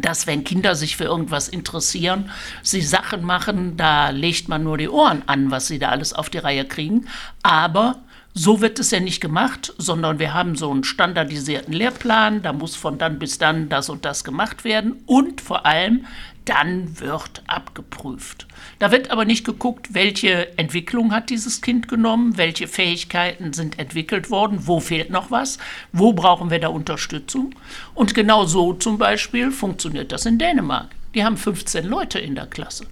dass 0.00 0.26
wenn 0.26 0.44
Kinder 0.44 0.74
sich 0.74 0.96
für 0.96 1.04
irgendwas 1.04 1.48
interessieren, 1.48 2.30
sie 2.62 2.82
Sachen 2.82 3.22
machen, 3.22 3.76
da 3.76 4.10
legt 4.10 4.48
man 4.48 4.62
nur 4.64 4.78
die 4.78 4.88
Ohren 4.88 5.22
an, 5.26 5.50
was 5.50 5.66
sie 5.66 5.78
da 5.78 5.90
alles 5.90 6.12
auf 6.12 6.30
die 6.30 6.38
Reihe 6.38 6.64
kriegen. 6.64 7.06
Aber 7.42 8.02
so 8.38 8.60
wird 8.60 8.78
es 8.78 8.90
ja 8.90 9.00
nicht 9.00 9.22
gemacht, 9.22 9.72
sondern 9.78 10.18
wir 10.18 10.34
haben 10.34 10.56
so 10.56 10.70
einen 10.70 10.84
standardisierten 10.84 11.72
Lehrplan, 11.72 12.42
da 12.42 12.52
muss 12.52 12.76
von 12.76 12.98
dann 12.98 13.18
bis 13.18 13.38
dann 13.38 13.70
das 13.70 13.88
und 13.88 14.04
das 14.04 14.24
gemacht 14.24 14.62
werden 14.62 15.02
und 15.06 15.40
vor 15.40 15.64
allem 15.64 16.04
dann 16.44 17.00
wird 17.00 17.42
abgeprüft. 17.46 18.46
Da 18.78 18.92
wird 18.92 19.10
aber 19.10 19.24
nicht 19.24 19.46
geguckt, 19.46 19.94
welche 19.94 20.56
Entwicklung 20.58 21.12
hat 21.12 21.30
dieses 21.30 21.62
Kind 21.62 21.88
genommen, 21.88 22.36
welche 22.36 22.68
Fähigkeiten 22.68 23.54
sind 23.54 23.78
entwickelt 23.78 24.30
worden, 24.30 24.66
wo 24.66 24.80
fehlt 24.80 25.08
noch 25.08 25.30
was, 25.30 25.56
wo 25.92 26.12
brauchen 26.12 26.50
wir 26.50 26.60
da 26.60 26.68
Unterstützung. 26.68 27.54
Und 27.94 28.14
genau 28.14 28.44
so 28.44 28.74
zum 28.74 28.98
Beispiel 28.98 29.50
funktioniert 29.50 30.12
das 30.12 30.26
in 30.26 30.38
Dänemark. 30.38 30.90
Die 31.14 31.24
haben 31.24 31.38
15 31.38 31.86
Leute 31.86 32.18
in 32.18 32.34
der 32.34 32.46
Klasse. 32.46 32.86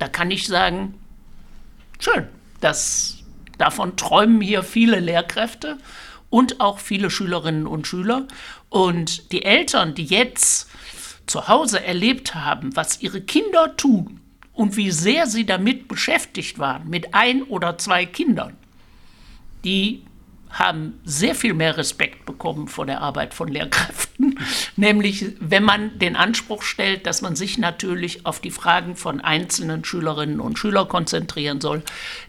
Da 0.00 0.08
kann 0.08 0.32
ich 0.32 0.48
sagen, 0.48 0.94
schön, 2.00 2.26
das, 2.60 3.17
davon 3.58 3.96
träumen 3.96 4.40
hier 4.40 4.62
viele 4.62 5.00
Lehrkräfte 5.00 5.78
und 6.30 6.60
auch 6.60 6.78
viele 6.78 7.10
Schülerinnen 7.10 7.66
und 7.66 7.86
Schüler. 7.86 8.26
Und 8.68 9.32
die 9.32 9.44
Eltern, 9.44 9.94
die 9.94 10.04
jetzt 10.04 10.70
zu 11.26 11.48
Hause 11.48 11.84
erlebt 11.84 12.34
haben, 12.34 12.74
was 12.76 13.02
ihre 13.02 13.20
Kinder 13.20 13.76
tun 13.76 14.20
und 14.52 14.76
wie 14.76 14.90
sehr 14.90 15.26
sie 15.26 15.46
damit 15.46 15.88
beschäftigt 15.88 16.58
waren, 16.58 16.88
mit 16.88 17.14
ein 17.14 17.42
oder 17.42 17.78
zwei 17.78 18.06
Kindern, 18.06 18.56
die 19.64 20.02
haben 20.50 20.98
sehr 21.04 21.34
viel 21.34 21.54
mehr 21.54 21.76
Respekt 21.76 22.26
bekommen 22.26 22.68
vor 22.68 22.86
der 22.86 23.00
Arbeit 23.00 23.34
von 23.34 23.48
Lehrkräften, 23.48 24.38
nämlich 24.76 25.26
wenn 25.40 25.62
man 25.62 25.98
den 25.98 26.16
Anspruch 26.16 26.62
stellt, 26.62 27.06
dass 27.06 27.22
man 27.22 27.36
sich 27.36 27.58
natürlich 27.58 28.26
auf 28.26 28.40
die 28.40 28.50
Fragen 28.50 28.96
von 28.96 29.20
einzelnen 29.20 29.84
Schülerinnen 29.84 30.40
und 30.40 30.58
Schülern 30.58 30.88
konzentrieren 30.88 31.60
soll, 31.60 31.82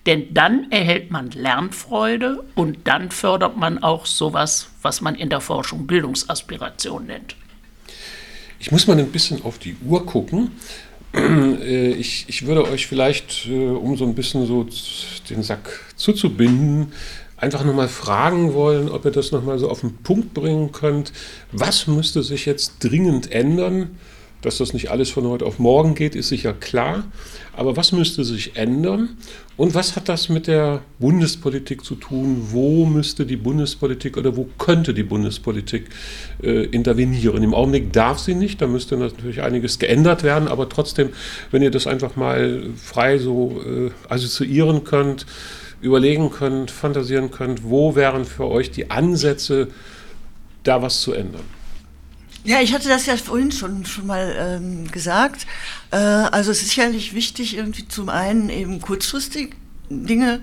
denn 0.06 0.34
dann 0.34 0.72
erhält 0.72 1.12
man 1.12 1.32
Lernfreude 1.32 2.44
und 2.56 2.88
dann 2.88 3.12
fördert 3.12 3.58
man 3.58 3.82
auch 3.82 4.06
sowas, 4.06 4.70
was 4.82 5.02
man 5.02 5.16
in 5.16 5.30
der 5.30 5.42
Forschung 5.42 5.88
Bildungsaspiration 5.88 7.06
nennt. 7.06 7.36
Ich 8.60 8.72
muss 8.72 8.88
mal 8.88 9.00
ein 9.00 9.12
bisschen 9.12 9.42
auf 9.44 9.58
die 9.58 9.76
Uhr 9.86 10.06
gucken. 10.06 10.52
Äh, 11.12 11.94
ich, 11.94 12.26
ich 12.28 12.46
würde 12.46 12.70
euch 12.70 12.86
vielleicht, 12.86 13.48
äh, 13.48 13.70
um 13.70 13.98
so 13.98 14.06
ein 14.06 14.14
bisschen 14.14 14.46
so 14.46 14.68
den 15.30 15.42
Sack 15.42 15.68
zuzubinden, 15.96 16.94
einfach 17.40 17.64
nochmal 17.64 17.88
fragen 17.88 18.54
wollen, 18.54 18.90
ob 18.90 19.06
ihr 19.06 19.12
das 19.12 19.32
nochmal 19.32 19.60
so 19.60 19.70
auf 19.70 19.82
den 19.82 19.96
Punkt 19.98 20.34
bringen 20.34 20.72
könnt. 20.72 21.14
Was 21.52 21.88
müsste 21.88 22.24
sich 22.24 22.46
jetzt 22.46 22.84
dringend 22.84 23.32
ändern? 23.32 23.92
Dass 24.42 24.58
das 24.58 24.72
nicht 24.72 24.90
alles 24.90 25.10
von 25.10 25.28
heute 25.28 25.46
auf 25.46 25.60
morgen 25.60 25.96
geht, 25.96 26.16
ist 26.16 26.30
sicher 26.30 26.54
klar. 26.54 27.04
Aber 27.52 27.76
was 27.76 27.92
müsste 27.92 28.24
sich 28.24 28.56
ändern? 28.56 29.18
Und 29.58 29.76
was 29.76 29.98
hat 29.98 30.08
das 30.08 30.30
mit 30.30 30.48
der 30.48 30.80
Bundespolitik 31.00 31.84
zu 31.84 31.96
tun? 31.96 32.48
Wo 32.52 32.86
müsste 32.86 33.26
die 33.26 33.36
Bundespolitik 33.36 34.16
oder 34.16 34.38
wo 34.38 34.48
könnte 34.58 34.94
die 34.94 35.04
Bundespolitik 35.04 35.90
äh, 36.42 36.64
intervenieren? 36.68 37.44
Im 37.44 37.54
Augenblick 37.54 37.92
darf 37.92 38.20
sie 38.20 38.34
nicht, 38.34 38.62
da 38.62 38.68
müsste 38.68 38.96
natürlich 38.96 39.42
einiges 39.42 39.78
geändert 39.78 40.24
werden, 40.24 40.48
aber 40.48 40.70
trotzdem, 40.70 41.10
wenn 41.52 41.62
ihr 41.62 41.72
das 41.72 41.86
einfach 41.88 42.16
mal 42.16 42.70
frei 42.78 43.18
so 43.18 43.62
äh, 43.66 43.92
assoziieren 44.08 44.86
könnt, 44.86 45.26
überlegen 45.82 46.30
könnt, 46.30 46.72
fantasieren 46.72 47.32
könnt, 47.32 47.64
wo 47.64 47.96
wären 47.96 48.26
für 48.26 48.46
euch 48.46 48.72
die 48.72 48.92
Ansätze, 48.92 49.70
da 50.64 50.82
was 50.82 51.02
zu 51.02 51.14
ändern? 51.14 51.44
Ja, 52.44 52.62
ich 52.62 52.74
hatte 52.74 52.88
das 52.88 53.06
ja 53.06 53.18
vorhin 53.18 53.52
schon, 53.52 53.86
schon 53.86 54.08
mal 54.08 54.36
ähm, 54.38 54.90
gesagt. 54.92 55.46
Äh, 55.92 55.98
also 55.98 56.52
es 56.52 56.62
ist 56.62 56.70
sicherlich 56.70 57.14
wichtig, 57.14 57.58
irgendwie 57.58 57.88
zum 57.88 58.10
einen 58.10 58.50
eben 58.50 58.82
kurzfristig 58.82 59.56
Dinge 59.90 60.42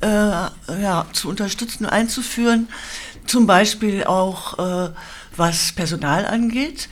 äh, 0.00 0.06
ja, 0.06 1.06
zu 1.12 1.28
unterstützen, 1.28 1.86
einzuführen. 1.86 2.68
Zum 3.26 3.46
Beispiel 3.46 4.04
auch 4.04 4.58
äh, 4.58 4.90
was 5.36 5.72
Personal 5.72 6.26
angeht. 6.26 6.88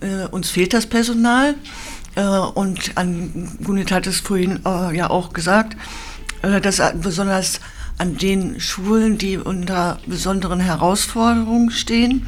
Äh, 0.00 0.26
uns 0.26 0.50
fehlt 0.50 0.74
das 0.74 0.86
Personal. 0.86 1.54
Äh, 2.14 2.22
und 2.22 2.96
an, 2.96 3.56
Gunit 3.62 3.92
hat 3.92 4.06
es 4.06 4.20
vorhin 4.20 4.60
äh, 4.66 4.96
ja 4.96 5.10
auch 5.10 5.32
gesagt, 5.32 5.76
dass 6.42 6.82
besonders 7.00 7.60
an 7.98 8.16
den 8.16 8.60
Schulen, 8.60 9.18
die 9.18 9.38
unter 9.38 9.98
besonderen 10.06 10.60
Herausforderungen 10.60 11.70
stehen, 11.70 12.26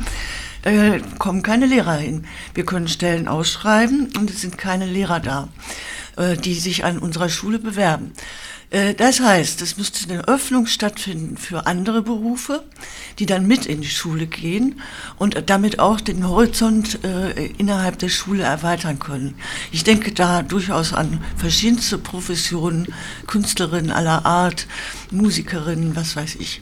äh, 0.62 1.00
kommen 1.18 1.42
keine 1.42 1.66
Lehrer 1.66 1.96
hin. 1.96 2.24
Wir 2.54 2.64
können 2.64 2.88
Stellen 2.88 3.28
ausschreiben 3.28 4.10
und 4.16 4.30
es 4.30 4.40
sind 4.40 4.56
keine 4.56 4.86
Lehrer 4.86 5.20
da, 5.20 5.48
äh, 6.16 6.36
die 6.36 6.54
sich 6.54 6.84
an 6.84 6.98
unserer 6.98 7.28
Schule 7.28 7.58
bewerben. 7.58 8.12
Äh, 8.74 8.94
das 8.94 9.20
heißt, 9.20 9.62
es 9.62 9.76
müsste 9.76 10.10
eine 10.10 10.26
Öffnung 10.26 10.66
stattfinden 10.66 11.36
für 11.36 11.66
andere 11.66 12.02
Berufe, 12.02 12.64
die 13.18 13.26
dann 13.26 13.46
mit 13.46 13.66
in 13.66 13.80
die 13.80 13.88
Schule 13.88 14.26
gehen 14.26 14.80
und 15.16 15.48
damit 15.48 15.78
auch 15.78 16.00
den 16.00 16.28
Horizont 16.28 17.04
äh, 17.04 17.46
innerhalb 17.58 17.98
der 17.98 18.08
Schule 18.08 18.42
erweitern 18.42 18.98
können. 18.98 19.36
Ich 19.70 19.84
denke 19.84 20.12
da 20.12 20.42
durchaus 20.42 20.92
an 20.92 21.22
verschiedenste 21.36 21.98
Professionen, 21.98 22.88
Künstlerinnen 23.26 23.92
aller 23.92 24.26
Art, 24.26 24.66
Musikerinnen, 25.10 25.94
was 25.94 26.16
weiß 26.16 26.36
ich. 26.36 26.60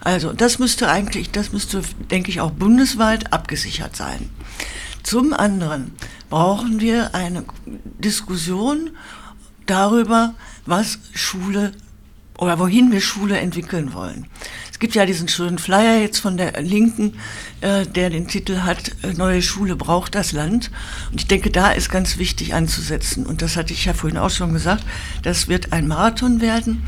Also 0.00 0.32
das 0.32 0.58
müsste 0.58 0.88
eigentlich, 0.88 1.30
das 1.30 1.52
müsste, 1.52 1.82
denke 2.10 2.30
ich, 2.30 2.40
auch 2.40 2.50
bundesweit 2.50 3.32
abgesichert 3.32 3.94
sein. 3.94 4.30
Zum 5.02 5.32
anderen 5.32 5.92
brauchen 6.32 6.80
wir 6.80 7.14
eine 7.14 7.44
Diskussion 7.66 8.92
darüber, 9.66 10.34
was 10.64 10.98
Schule 11.12 11.72
oder 12.42 12.58
wohin 12.58 12.90
wir 12.90 13.00
Schule 13.00 13.38
entwickeln 13.38 13.94
wollen. 13.94 14.26
Es 14.72 14.80
gibt 14.80 14.96
ja 14.96 15.06
diesen 15.06 15.28
schönen 15.28 15.58
Flyer 15.58 16.00
jetzt 16.00 16.18
von 16.18 16.36
der 16.36 16.60
Linken, 16.60 17.14
äh, 17.60 17.86
der 17.86 18.10
den 18.10 18.26
Titel 18.26 18.62
hat, 18.62 18.90
äh, 19.04 19.12
Neue 19.12 19.42
Schule 19.42 19.76
braucht 19.76 20.16
das 20.16 20.32
Land. 20.32 20.72
Und 21.12 21.20
ich 21.20 21.28
denke, 21.28 21.52
da 21.52 21.70
ist 21.70 21.88
ganz 21.88 22.18
wichtig 22.18 22.52
anzusetzen. 22.52 23.26
Und 23.26 23.42
das 23.42 23.56
hatte 23.56 23.72
ich 23.72 23.84
ja 23.84 23.94
vorhin 23.94 24.18
auch 24.18 24.30
schon 24.30 24.52
gesagt, 24.52 24.84
das 25.22 25.46
wird 25.46 25.72
ein 25.72 25.86
Marathon 25.86 26.40
werden. 26.40 26.82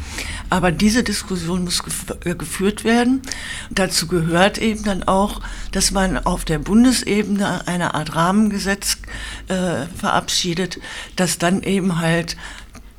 Aber 0.50 0.72
diese 0.72 1.04
Diskussion 1.04 1.62
muss 1.62 1.80
äh, 2.24 2.34
geführt 2.34 2.82
werden. 2.82 3.22
Und 3.68 3.78
dazu 3.78 4.08
gehört 4.08 4.58
eben 4.58 4.82
dann 4.82 5.04
auch, 5.04 5.40
dass 5.70 5.92
man 5.92 6.18
auf 6.18 6.44
der 6.44 6.58
Bundesebene 6.58 7.68
eine 7.68 7.94
Art 7.94 8.16
Rahmengesetz 8.16 8.98
äh, 9.46 9.86
verabschiedet, 9.96 10.80
das 11.14 11.38
dann 11.38 11.62
eben 11.62 12.00
halt 12.00 12.36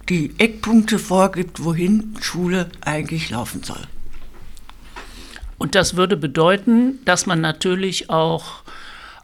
die 0.09 0.31
Eckpunkte 0.37 0.99
vorgibt, 0.99 1.63
wohin 1.63 2.15
Schule 2.21 2.69
eigentlich 2.81 3.29
laufen 3.29 3.63
soll. 3.63 3.81
Und 5.57 5.73
das 5.73 5.95
würde 5.95 6.17
bedeuten, 6.17 6.99
dass 7.05 7.25
man 7.25 7.41
natürlich 7.41 8.09
auch 8.09 8.64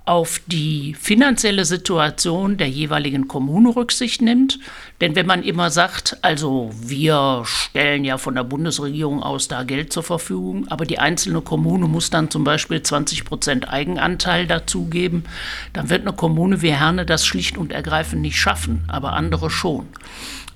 auf 0.06 0.42
die 0.48 0.96
finanzielle 1.00 1.64
Situation 1.64 2.58
der 2.58 2.68
jeweiligen 2.68 3.28
Kommune 3.28 3.76
Rücksicht 3.76 4.22
nimmt. 4.22 4.60
Denn 5.00 5.16
wenn 5.16 5.28
man 5.28 5.44
immer 5.44 5.70
sagt, 5.70 6.18
also 6.24 6.72
wir 6.82 7.44
stellen 7.46 8.04
ja 8.04 8.18
von 8.18 8.34
der 8.34 8.44
Bundesregierung 8.44 9.22
aus 9.22 9.48
da 9.48 9.64
Geld 9.64 9.94
zur 9.94 10.04
Verfügung, 10.04 10.68
aber 10.70 10.86
die 10.86 10.98
einzelne 10.98 11.42
Kommune 11.42 11.88
muss 11.88 12.10
dann 12.10 12.32
zum 12.32 12.44
Beispiel 12.44 12.82
20 12.82 13.26
Prozent 13.26 13.70
Eigenanteil 13.70 14.48
dazugeben, 14.48 15.26
dann 15.74 15.90
wird 15.90 16.02
eine 16.02 16.14
Kommune 16.14 16.64
wie 16.64 16.74
Herne 16.74 17.06
das 17.06 17.26
schlicht 17.26 17.58
und 17.58 17.72
ergreifend 17.72 18.24
nicht 18.24 18.38
schaffen, 18.38 18.84
aber 18.88 19.14
andere 19.14 19.52
schon. 19.52 19.86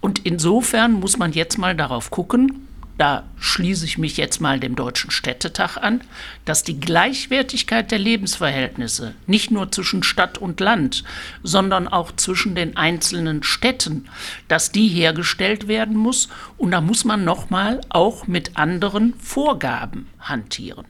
Und 0.01 0.25
insofern 0.25 0.93
muss 0.93 1.17
man 1.17 1.33
jetzt 1.33 1.57
mal 1.57 1.75
darauf 1.75 2.09
gucken, 2.09 2.64
da 2.97 3.23
schließe 3.37 3.85
ich 3.85 3.97
mich 3.97 4.15
jetzt 4.15 4.39
mal 4.39 4.59
dem 4.59 4.75
Deutschen 4.75 5.11
Städtetag 5.11 5.77
an, 5.77 6.01
dass 6.45 6.63
die 6.63 6.79
Gleichwertigkeit 6.79 7.91
der 7.91 7.99
Lebensverhältnisse 7.99 9.15
nicht 9.27 9.51
nur 9.51 9.71
zwischen 9.71 10.03
Stadt 10.03 10.37
und 10.37 10.59
Land, 10.59 11.03
sondern 11.43 11.87
auch 11.87 12.13
zwischen 12.15 12.55
den 12.55 12.77
einzelnen 12.77 13.43
Städten, 13.43 14.07
dass 14.47 14.71
die 14.71 14.87
hergestellt 14.87 15.67
werden 15.67 15.97
muss 15.97 16.29
und 16.57 16.71
da 16.71 16.79
muss 16.79 17.03
man 17.03 17.25
noch 17.25 17.49
mal 17.49 17.81
auch 17.89 18.27
mit 18.27 18.57
anderen 18.57 19.13
Vorgaben 19.15 20.07
hantieren. 20.19 20.85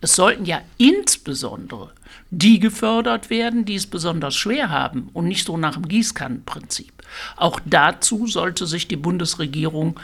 Es 0.00 0.14
sollten 0.14 0.44
ja 0.44 0.60
insbesondere 0.76 1.90
die 2.30 2.58
gefördert 2.58 3.30
werden, 3.30 3.64
die 3.64 3.76
es 3.76 3.86
besonders 3.86 4.34
schwer 4.34 4.68
haben 4.70 5.08
und 5.12 5.26
nicht 5.26 5.46
so 5.46 5.56
nach 5.56 5.74
dem 5.74 5.88
Gießkannenprinzip. 5.88 6.92
Auch 7.36 7.60
dazu 7.64 8.26
sollte 8.26 8.66
sich 8.66 8.88
die 8.88 8.96
Bundesregierung 8.96 9.98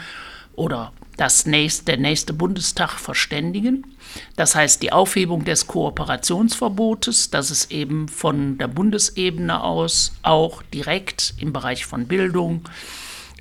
oder 0.54 0.92
das 1.22 1.46
nächste, 1.46 1.84
der 1.84 1.98
nächste 1.98 2.32
Bundestag 2.32 2.98
verständigen. 2.98 3.86
Das 4.34 4.56
heißt 4.56 4.82
die 4.82 4.90
Aufhebung 4.90 5.44
des 5.44 5.68
Kooperationsverbotes, 5.68 7.30
dass 7.30 7.50
es 7.50 7.70
eben 7.70 8.08
von 8.08 8.58
der 8.58 8.66
Bundesebene 8.66 9.62
aus 9.62 10.14
auch 10.22 10.64
direkt 10.74 11.34
im 11.38 11.52
Bereich 11.52 11.86
von 11.86 12.08
Bildung 12.08 12.64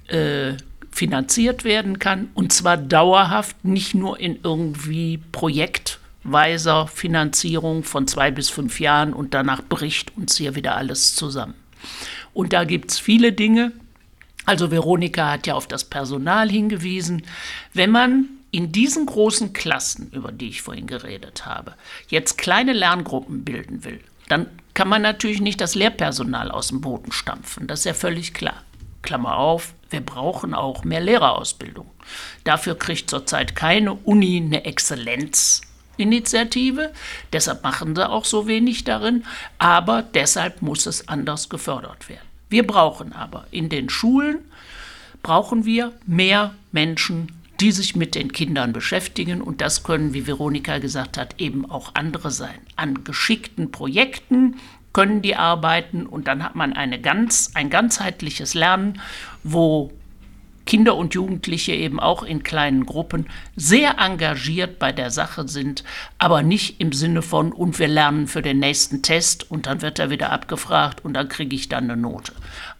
äh, 0.09 0.53
finanziert 0.91 1.63
werden 1.63 1.97
kann 1.97 2.29
und 2.35 2.53
zwar 2.53 2.77
dauerhaft, 2.77 3.65
nicht 3.65 3.95
nur 3.95 4.19
in 4.19 4.37
irgendwie 4.43 5.19
projektweiser 5.31 6.85
Finanzierung 6.85 7.83
von 7.83 8.07
zwei 8.07 8.29
bis 8.29 8.51
fünf 8.51 8.79
Jahren 8.79 9.11
und 9.11 9.33
danach 9.33 9.63
bricht 9.63 10.15
uns 10.15 10.37
hier 10.37 10.53
wieder 10.53 10.75
alles 10.77 11.15
zusammen. 11.15 11.55
Und 12.31 12.53
da 12.53 12.63
gibt 12.63 12.91
es 12.91 12.99
viele 12.99 13.33
Dinge. 13.33 13.71
Also 14.45 14.71
Veronika 14.71 15.31
hat 15.31 15.47
ja 15.47 15.55
auf 15.55 15.67
das 15.67 15.85
Personal 15.85 16.49
hingewiesen. 16.49 17.23
Wenn 17.73 17.91
man 17.91 18.27
in 18.51 18.71
diesen 18.71 19.05
großen 19.05 19.53
Klassen, 19.53 20.09
über 20.11 20.31
die 20.31 20.49
ich 20.49 20.61
vorhin 20.61 20.87
geredet 20.87 21.45
habe, 21.45 21.75
jetzt 22.09 22.37
kleine 22.37 22.73
Lerngruppen 22.73 23.45
bilden 23.45 23.83
will, 23.83 24.01
dann 24.27 24.47
kann 24.73 24.87
man 24.87 25.01
natürlich 25.01 25.41
nicht 25.41 25.59
das 25.61 25.75
Lehrpersonal 25.75 26.49
aus 26.51 26.69
dem 26.69 26.81
Boden 26.81 27.11
stampfen. 27.11 27.67
Das 27.67 27.79
ist 27.79 27.85
ja 27.85 27.93
völlig 27.93 28.33
klar. 28.33 28.63
Klammer 29.01 29.37
auf, 29.37 29.73
wir 29.89 30.01
brauchen 30.01 30.53
auch 30.53 30.83
mehr 30.83 31.01
Lehrerausbildung. 31.01 31.89
Dafür 32.43 32.77
kriegt 32.77 33.09
zurzeit 33.09 33.55
keine 33.55 33.93
Uni 33.93 34.37
eine 34.37 34.65
Exzellenzinitiative. 34.65 36.91
Deshalb 37.33 37.63
machen 37.63 37.95
sie 37.95 38.09
auch 38.09 38.25
so 38.25 38.47
wenig 38.47 38.83
darin. 38.83 39.25
Aber 39.57 40.01
deshalb 40.01 40.61
muss 40.61 40.85
es 40.85 41.07
anders 41.07 41.47
gefördert 41.49 42.09
werden. 42.09 42.30
Wir 42.51 42.67
brauchen 42.67 43.13
aber 43.13 43.47
in 43.49 43.69
den 43.69 43.89
Schulen 43.89 44.39
brauchen 45.23 45.65
wir 45.65 45.93
mehr 46.05 46.53
Menschen, 46.71 47.31
die 47.61 47.71
sich 47.71 47.95
mit 47.95 48.13
den 48.13 48.33
Kindern 48.33 48.73
beschäftigen. 48.73 49.41
Und 49.41 49.61
das 49.61 49.83
können, 49.83 50.13
wie 50.13 50.27
Veronika 50.27 50.79
gesagt 50.79 51.17
hat, 51.17 51.39
eben 51.39 51.69
auch 51.69 51.91
andere 51.95 52.29
sein. 52.29 52.59
An 52.75 53.03
geschickten 53.03 53.71
Projekten, 53.71 54.55
können 54.93 55.21
die 55.21 55.37
arbeiten 55.37 56.05
und 56.05 56.27
dann 56.27 56.43
hat 56.43 56.55
man 56.55 56.73
eine 56.73 56.99
ganz, 56.99 57.51
ein 57.53 57.69
ganzheitliches 57.69 58.53
Lernen, 58.55 58.99
wo 59.41 59.89
Kinder 60.65 60.95
und 60.95 61.13
Jugendliche 61.13 61.73
eben 61.73 61.99
auch 61.99 62.23
in 62.23 62.43
kleinen 62.43 62.85
Gruppen 62.85 63.27
sehr 63.55 63.97
engagiert 63.99 64.79
bei 64.79 64.91
der 64.91 65.11
Sache 65.11 65.47
sind, 65.47 65.83
aber 66.17 66.43
nicht 66.43 66.79
im 66.79 66.91
Sinne 66.93 67.21
von, 67.21 67.51
und 67.51 67.79
wir 67.79 67.87
lernen 67.87 68.27
für 68.27 68.41
den 68.41 68.59
nächsten 68.59 69.01
Test 69.01 69.49
und 69.49 69.65
dann 69.65 69.81
wird 69.81 69.99
er 69.99 70.09
wieder 70.09 70.31
abgefragt 70.31 71.03
und 71.03 71.13
dann 71.13 71.29
kriege 71.29 71.55
ich 71.55 71.69
dann 71.69 71.85
eine 71.85 71.97
Note. 71.97 72.33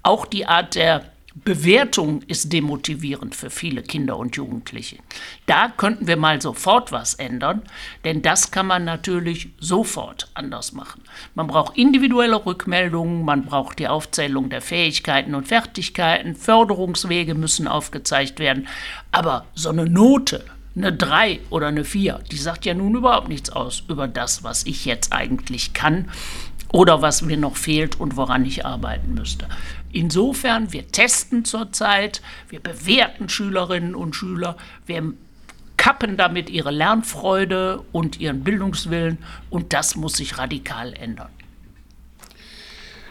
Auch 0.03 0.25
die 0.25 0.45
Art 0.45 0.75
der 0.75 1.05
Bewertung 1.33 2.21
ist 2.23 2.51
demotivierend 2.51 3.35
für 3.35 3.49
viele 3.49 3.83
Kinder 3.83 4.17
und 4.17 4.35
Jugendliche. 4.35 4.97
Da 5.45 5.69
könnten 5.69 6.05
wir 6.05 6.17
mal 6.17 6.41
sofort 6.41 6.91
was 6.91 7.13
ändern, 7.13 7.61
denn 8.03 8.21
das 8.21 8.51
kann 8.51 8.67
man 8.67 8.83
natürlich 8.83 9.49
sofort 9.57 10.29
anders 10.33 10.73
machen. 10.73 11.01
Man 11.33 11.47
braucht 11.47 11.77
individuelle 11.77 12.45
Rückmeldungen, 12.45 13.23
man 13.23 13.45
braucht 13.45 13.79
die 13.79 13.87
Aufzählung 13.87 14.49
der 14.49 14.61
Fähigkeiten 14.61 15.33
und 15.33 15.47
Fertigkeiten, 15.47 16.35
Förderungswege 16.35 17.33
müssen 17.33 17.67
aufgezeigt 17.67 18.39
werden, 18.39 18.67
aber 19.11 19.45
so 19.55 19.69
eine 19.69 19.85
Note, 19.85 20.43
eine 20.75 20.91
3 20.91 21.39
oder 21.49 21.67
eine 21.67 21.85
4, 21.85 22.19
die 22.31 22.37
sagt 22.37 22.65
ja 22.65 22.73
nun 22.73 22.95
überhaupt 22.95 23.29
nichts 23.29 23.49
aus 23.49 23.83
über 23.87 24.07
das, 24.07 24.43
was 24.43 24.65
ich 24.65 24.85
jetzt 24.85 25.13
eigentlich 25.13 25.73
kann 25.73 26.09
oder 26.71 27.01
was 27.01 27.21
mir 27.21 27.37
noch 27.37 27.57
fehlt 27.57 27.99
und 27.99 28.15
woran 28.15 28.45
ich 28.45 28.65
arbeiten 28.65 29.13
müsste. 29.13 29.47
Insofern, 29.91 30.71
wir 30.71 30.87
testen 30.87 31.43
zurzeit, 31.43 32.21
wir 32.49 32.59
bewerten 32.61 33.29
Schülerinnen 33.29 33.95
und 33.95 34.15
Schüler, 34.15 34.55
wir 34.85 35.13
kappen 35.77 36.15
damit 36.15 36.49
ihre 36.49 36.71
Lernfreude 36.71 37.83
und 37.91 38.19
ihren 38.19 38.43
Bildungswillen 38.43 39.17
und 39.49 39.73
das 39.73 39.95
muss 39.95 40.13
sich 40.13 40.37
radikal 40.37 40.93
ändern. 40.93 41.29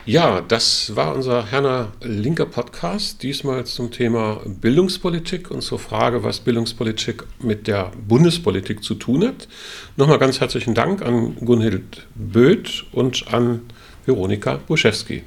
Ja, 0.06 0.40
das 0.40 0.96
war 0.96 1.14
unser 1.14 1.50
Herner 1.50 1.92
Linker 2.00 2.46
Podcast, 2.46 3.22
diesmal 3.22 3.66
zum 3.66 3.90
Thema 3.90 4.40
Bildungspolitik 4.46 5.50
und 5.50 5.60
zur 5.60 5.78
Frage, 5.78 6.24
was 6.24 6.40
Bildungspolitik 6.40 7.24
mit 7.38 7.66
der 7.66 7.92
Bundespolitik 8.08 8.82
zu 8.82 8.94
tun 8.94 9.26
hat. 9.26 9.46
Nochmal 9.96 10.18
ganz 10.18 10.40
herzlichen 10.40 10.74
Dank 10.74 11.02
an 11.02 11.36
Gunhild 11.36 12.06
Böth 12.14 12.86
und 12.92 13.26
an 13.30 13.60
Veronika 14.06 14.58
Buschewski. 14.66 15.22